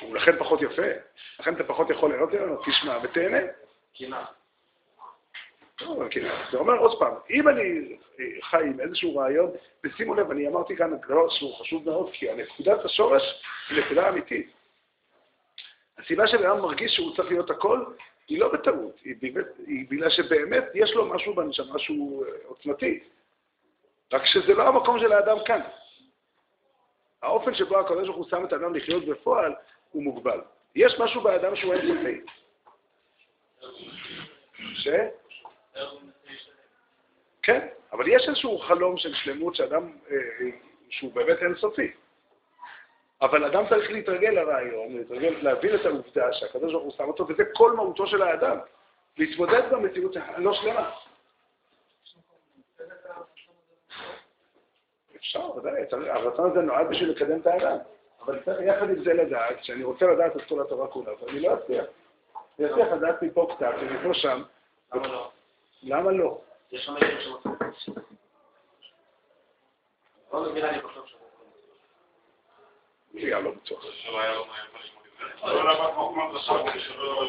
[0.00, 0.82] הוא לכן פחות יפה,
[1.40, 3.38] לכן אתה פחות יכול ליהנות ממנו, תשמע ותהנה.
[3.98, 4.24] קנאה.
[5.80, 6.08] לא,
[6.50, 7.96] זה אומר עוד פעם, אם אני
[8.42, 9.50] חי עם איזשהו רעיון,
[9.84, 13.22] ושימו לב, אני אמרתי כאן דבר שהוא חשוב מאוד, כי הנקודת השורש
[13.70, 14.52] היא נקודה אמיתית.
[15.98, 17.84] הסיבה שבן מרגיש שהוא צריך להיות הכל,
[18.28, 23.00] היא לא בטעות, היא, באמת, היא בגלל שבאמת יש לו משהו בנשמה שהוא אה, עוצמתי.
[24.12, 25.60] רק שזה לא המקום של האדם כאן.
[27.22, 29.54] האופן שבו הוא שם את האדם לחיות בפועל
[29.90, 30.40] הוא מוגבל.
[30.74, 32.20] יש משהו באדם שהוא אין סופי.
[34.74, 34.88] ש?
[37.42, 40.16] כן, אבל יש איזשהו חלום של שלמות שאדם, אה,
[40.90, 41.92] שהוא באמת אינסופי.
[43.22, 47.42] אבל אדם צריך להתרגל לרעיון, להתרגל, להבין את העובדה שהקדוש ברוך הוא שם אותו, וזה
[47.54, 48.58] כל מהותו של האדם,
[49.18, 50.90] להתמודד במציאות הלא שלמה.
[55.16, 57.76] אפשר, ודאי, הרצון הזה נועד בשביל לקדם את האדם.
[58.24, 61.54] אבל צריך יחד עם זה לדעת, שאני רוצה לדעת את כל התורה כולה, ואני לא
[61.54, 61.84] אצליח.
[62.58, 64.42] אני אצליח לדעת מפה קצת, ומפה שם.
[64.94, 65.30] למה לא?
[65.82, 66.38] למה לא?
[66.72, 67.94] יש שם ילדים שמצליחים.
[70.32, 71.19] לא מבין, אני חושב
[73.14, 73.84] אני לא בטוח.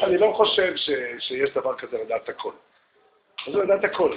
[0.02, 0.76] אני לא חושב
[1.18, 2.52] שיש דבר כזה לדעת הכל.
[3.46, 4.16] מה זה לדעת הכל?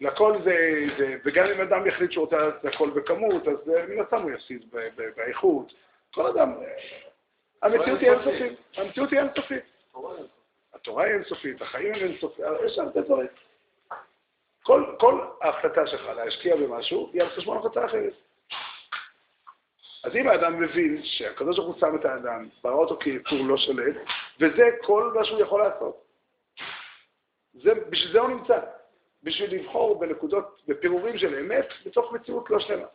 [0.00, 4.22] לכל זה, זה, וגם אם אדם יחליט שהוא רוצה לדעת הכל בכמות, אז מן הסתם
[4.22, 4.74] הוא יפסיד
[5.16, 5.72] באיכות.
[6.14, 6.54] כל אדם,
[7.62, 8.58] המציאות היא אינסופית.
[8.76, 9.64] המציאות היא אינסופית.
[10.74, 13.26] התורה היא אינסופית, החיים הם אינסופיים, יש הרבה דברים.
[14.62, 18.12] כל, כל ההחלטה שלך להשקיע במשהו היא על חשבון החלטה אחרת.
[20.04, 23.96] אז אם האדם מבין שהקדוש ברוך הוא שם את האדם, ברא אותו כיצור לא שולט,
[24.40, 26.04] וזה כל מה שהוא יכול לעשות.
[27.54, 28.60] זה, בשביל זה הוא נמצא.
[29.22, 32.86] בשביל לבחור בנקודות, בפירורים של אמת, בתוך מציאות לא שלמה.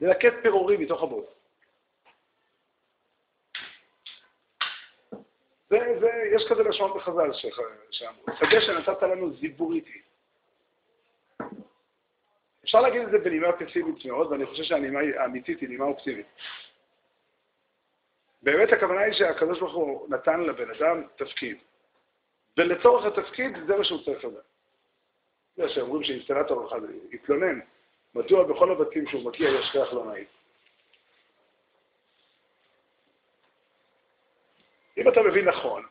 [0.00, 1.26] ללקט פירורים מתוך הבוס.
[5.70, 7.32] זה, זה, יש כזה לשון בחז"ל
[7.90, 10.02] שאמרו, שדה שנתת לנו זיבור איטי.
[12.70, 16.26] אפשר להגיד את זה בנימה פסימית מאוד, ואני חושב שהנימה האמיתית היא נימה אופטימית.
[18.42, 21.56] באמת הכוונה היא שהקדוש ברוך הוא נתן לבן אדם תפקיד.
[22.56, 24.42] ולצורך התפקיד זה מה שהוא צריך לדעת.
[25.56, 26.80] זה שאומרים שאינסטלטור אחד
[27.12, 27.60] התלונן,
[28.14, 30.26] מדוע בכל הבתים שהוא מגיע יש ריח לא נעים.
[34.98, 35.86] אם אתה מבין נכון,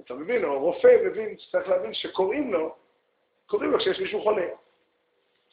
[0.00, 2.76] אתה מבין, או רופא מבין שצריך להבין שקוראים לו,
[3.46, 4.65] קוראים לו כשיש מישהו חולה.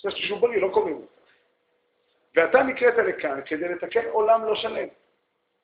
[0.04, 1.08] צריך שהוא בריא, לא קוראים לו.
[2.36, 4.88] ואתה נקראת לכאן כדי לתקן עולם לא שלם,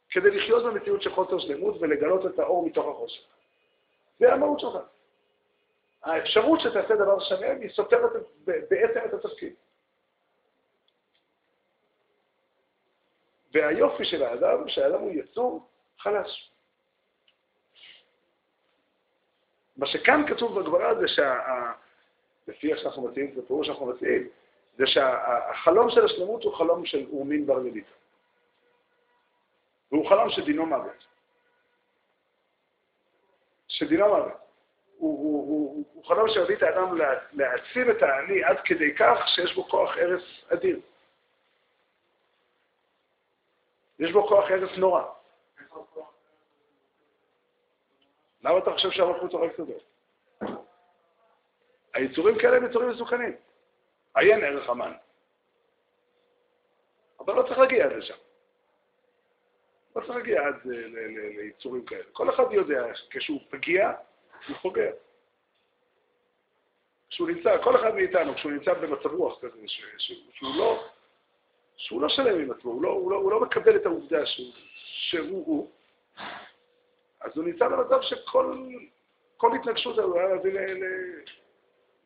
[0.09, 3.21] כדי לחיות במציאות של חוסר שלמות ולגלות את האור מתוך החושך.
[4.19, 4.77] זה המהות שלך.
[6.03, 8.11] האפשרות שתעשה דבר שלם היא סותרת
[8.45, 9.53] בעצם את התפקיד.
[13.53, 15.69] והיופי של האדם, שהאדם הוא יצור
[15.99, 16.51] חלש.
[19.77, 21.71] מה שכאן כתוב בגברה זה שה...
[22.47, 24.29] לפי איך שאנחנו מציעים, זה פירוש שאנחנו מציעים,
[24.77, 27.91] זה שהחלום של השלמות הוא חלום של אורמין בר מליטה.
[29.91, 31.05] והוא חלום שדינו מוות.
[33.67, 34.33] שדינו מוות.
[34.97, 36.97] הוא, הוא, הוא, הוא חלום שיביא את האדם
[37.31, 40.23] להעצים את האני עד כדי כך שיש בו כוח הרס
[40.53, 40.79] אדיר.
[43.99, 45.03] יש בו כוח הרס נורא.
[48.43, 49.73] למה אתה חושב שהמלכות הורגת אותו?
[51.99, 53.35] היצורים כאלה הם יצורים מסוכנים.
[54.15, 54.91] עיין ערך המן.
[57.19, 58.15] אבל לא צריך להגיע עד לשם.
[59.95, 60.55] לא צריך להגיע עד
[61.37, 62.03] ליצורים כאלה.
[62.13, 63.91] כל אחד יודע, כשהוא פגיע,
[64.47, 64.91] הוא חוגר.
[67.09, 69.57] כשהוא נמצא, כל אחד מאיתנו, כשהוא נמצא במצב רוח כזה,
[69.97, 70.83] שהוא לא,
[71.77, 74.53] שהוא לא שלם עם עצמו, הוא לא, הוא, לא, הוא לא מקבל את העובדה שהוא,
[74.73, 75.71] שהוא הוא,
[77.21, 80.51] אז הוא נמצא במצב שכל התנגשות הזו היה להביא.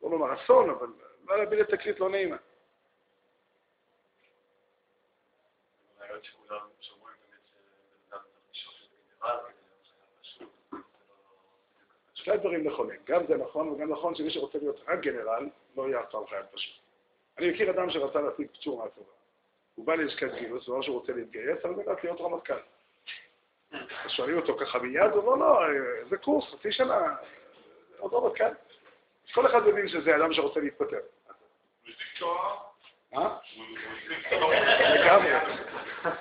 [0.03, 0.87] לא לומר אסון, אבל
[1.27, 2.37] לא להביא לתקרית לא נעימה.
[12.13, 15.99] שני דברים נכונים, גם זה נכון וגם נכון שמי שרוצה להיות רק גנרל לא יהיה
[15.99, 16.75] אף פעם חייל פשוט.
[17.37, 19.03] אני מכיר אדם שרצה להשיג פצור מהצבא.
[19.75, 22.59] הוא בא ללשכת גיוס, הוא אמר שהוא רוצה להתגייס, אבל רק להיות רמטכ"ל.
[23.71, 25.59] אז שואלים אותו ככה מיד, הוא אומר, לא,
[26.09, 27.15] זה קורס, חצי שנה,
[27.97, 28.72] עוד רמטכ"ל.
[29.33, 30.99] כל אחד מבין שזה אדם שרוצה להתפטר.
[33.15, 33.37] אה?
[34.95, 35.31] לגמרי,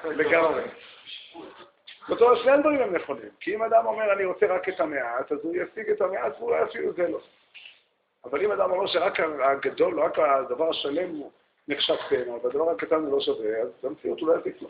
[0.05, 0.63] לגמרי.
[2.09, 3.29] אומרת, שני הדברים הם נכונים.
[3.41, 6.63] כי אם אדם אומר, אני רוצה רק את המעט, אז הוא ישיג את המעט ואולי
[6.63, 7.21] אפילו זה לא.
[8.25, 11.23] אבל אם אדם אומר שרק הגדול, רק הדבר השלם
[11.69, 14.69] נחשב כן, אבל הדבר הקטן הוא לא שווה, אז במציאות הוא לא יזיק לו.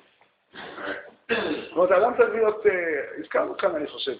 [1.28, 2.72] זאת אומרת, האדם צריך להיות, אה,
[3.18, 4.12] הזכרנו כאן, אני חושב,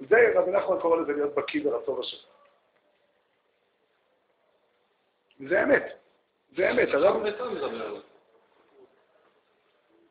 [0.00, 2.16] זה רבי נחמן קורא לזה להיות בקיא ברצון השם.
[5.48, 5.84] זה אמת.
[6.56, 6.88] זה אמת.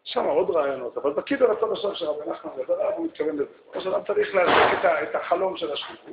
[0.03, 3.45] שם עוד רעיונות, אבל בקיא ברצון השם של רבי נחמן מדבר עליו, הוא מתכוון לזה.
[3.71, 6.09] כמו שאדם צריך להחזיק את החלום של השליחות,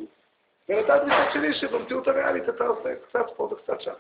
[0.68, 3.92] ולדעת מצד שני שבמציאות הריאלית אתה עושה קצת פה וקצת שם.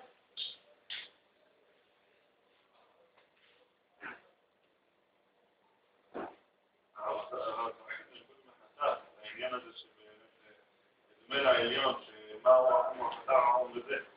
[11.30, 13.32] העליון, שמה הוא החטא,
[13.74, 14.15] וזה.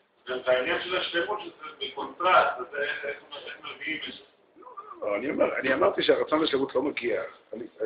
[5.01, 7.23] לא, אני אומר, אני אמרתי שהרצון לשלמות לא מגיע.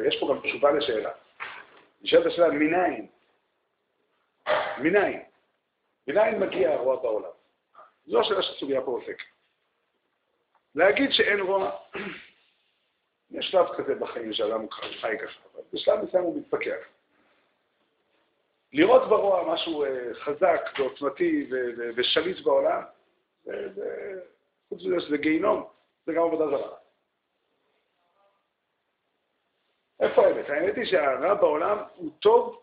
[0.08, 1.12] יש פה גם תשובה לשאלה.
[2.02, 3.08] נשאלת השאלה, מניין?
[4.78, 5.22] מניין?
[6.08, 7.30] מניין מגיע הרוע בעולם?
[8.06, 9.26] זו השאלה שהסוגיה פה עוסקת.
[10.76, 11.72] להגיד שאין רוע,
[13.32, 16.93] יש שלב כזה בחיים שאדם חי ככה, אבל בשלב מסוים הוא מתפכח.
[18.74, 21.50] לראות ברוע משהו אה, חזק ועוצמתי
[21.96, 22.82] ושליט בעולם,
[24.70, 25.68] חוץ מזה שזה גיהינום,
[26.06, 26.78] זה גם עבודה זרה.
[30.00, 30.50] איפה האמת?
[30.50, 32.62] האמת היא שהרע בעולם הוא טוב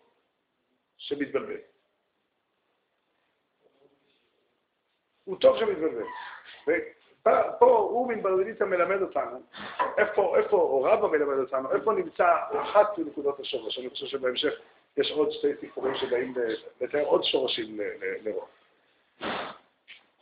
[0.96, 1.56] שמתבלבל.
[5.24, 6.04] הוא טוב שמתבלבל.
[7.20, 9.42] ופה הוא מבלבליטה מלמד אותנו,
[9.98, 13.78] איפה, איפה, או רבא מלמד אותנו, איפה נמצא אחת מנקודות השורש.
[13.78, 14.52] אני חושב שבהמשך
[14.96, 16.34] יש עוד שתי סיפורים שבאים
[16.80, 17.80] לתאר עוד שורשים
[18.22, 18.46] לרוע.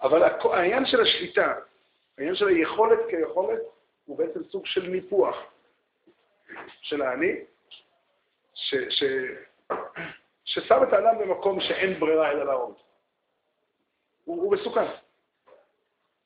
[0.02, 1.54] אבל העניין של השליטה,
[2.18, 3.60] העניין של היכולת כיכולת,
[4.04, 5.36] הוא בעצם סוג של ניפוח
[6.80, 7.32] של האני,
[10.44, 12.74] ששם את האדם במקום שאין ברירה אלא להרוג.
[14.24, 14.86] הוא, הוא מסוכן.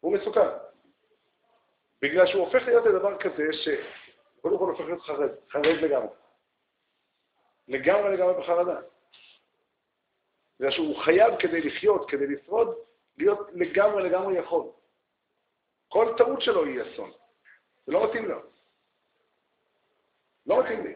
[0.00, 0.48] הוא מסוכן.
[2.02, 6.21] בגלל שהוא הופך להיות לדבר כזה שקודם כל הופך להיות חרד, חרד לגמרי.
[7.72, 8.80] לגמרי לגמרי בחרדה.
[10.60, 12.76] בגלל שהוא חייב כדי לחיות, כדי לשרוד,
[13.18, 14.64] להיות לגמרי לגמרי יכול.
[15.88, 17.12] כל טעות שלו היא אסון.
[17.86, 18.38] זה לא מתאים לו.
[20.46, 20.94] לא מתאים לי.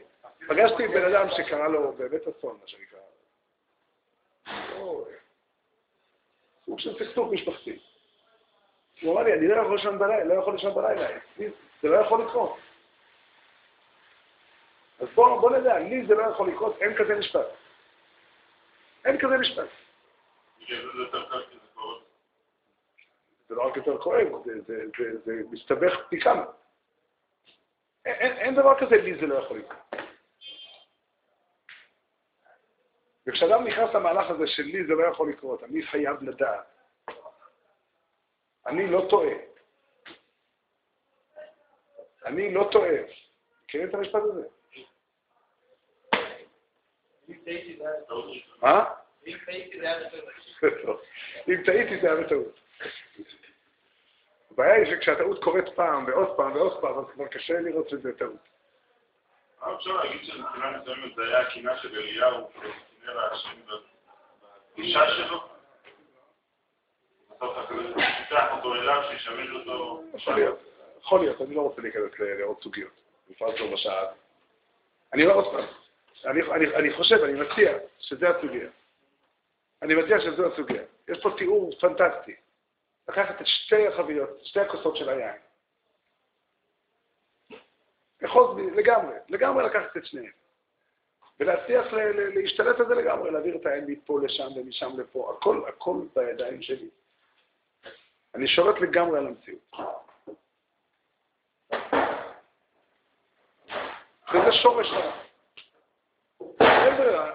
[0.48, 3.00] פגשתי בן אדם שקרא לו באמת אסון, מה שנקרא.
[6.66, 7.78] סוג של סכסוך משפחתי.
[9.02, 11.08] הוא אמר לי, אני לא יכול לישון בלילה, לא יכול לישון בלילה,
[11.82, 12.56] זה לא יכול לקרות.
[14.98, 17.46] אז בואו בוא נדע, לי זה לא יכול לקרות, אין כזה משפט.
[19.04, 19.68] אין כזה משפט.
[23.48, 26.44] זה לא רק יותר כואב, זה, זה, זה, זה מסתבך פי כמה.
[28.04, 29.78] אין, אין דבר כזה, לי זה לא יכול לקרות.
[33.26, 36.66] וכשאדם נכנס למהלך הזה של לי זה לא יכול לקרות, אני חייב לדעת.
[38.66, 39.34] אני לא טועה.
[42.24, 42.98] אני לא טועה.
[43.64, 44.55] מכירים את המשפט הזה?
[48.62, 48.84] מה?
[49.26, 50.96] אם טעיתי זה היה בסדר.
[51.48, 52.60] אם טעיתי זה היה בטעות.
[54.50, 58.48] הבעיה היא שכשהטעות קורית פעם ועוד פעם ועוד פעם, אז כבר קשה לראות שזה טעות.
[59.76, 63.60] אפשר להגיד שמבחינה מסוימת זה היה הקינה של אליהו, שקינא להשם
[64.74, 65.40] בגישה שלו.
[67.30, 70.02] בסוף הקדוש פיתח אותו אליו, שישמש אותו.
[70.14, 70.58] יכול להיות,
[71.00, 72.92] יכול להיות, אני לא רוצה להיכנס לעוד סוגיות,
[73.30, 74.04] בפרט לא בשעה.
[75.12, 75.64] אני אומר עוד פעם,
[76.24, 78.68] אני, אני, אני חושב, אני מציע שזה הסוגיה.
[79.82, 80.82] אני מציע שזו הסוגיה.
[81.08, 82.36] יש פה תיאור פנטסטי.
[83.08, 85.36] לקחת את שתי החביות, שתי הכוסות של היין.
[88.22, 90.32] לאחוז לגמרי, לגמרי לקחת את שניהם.
[91.40, 91.92] ולהצליח
[92.34, 96.88] להשתלט על זה לגמרי, להעביר את העין מפה לשם ומשם לפה, הכל, הכל בידיים שלי.
[98.34, 99.76] אני שולט לגמרי על המציאות.
[104.32, 105.25] וזה שורש ה...
[106.86, 107.30] אין ברירה.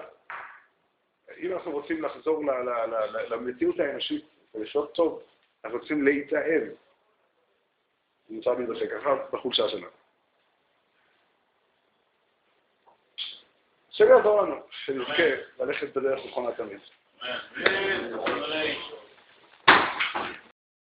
[1.38, 2.42] אם אנחנו רוצים לחזור
[3.30, 4.24] למציאות האנושית
[4.54, 5.22] ולשעות טוב,
[5.64, 6.62] אנחנו צריכים להתאהב.
[8.30, 9.86] נמצא מדרשי ככה בחולשה שלנו.
[13.90, 15.22] שיעזור לנו, שנזכה
[15.60, 16.80] ללכת בדרך נכונה תמיד.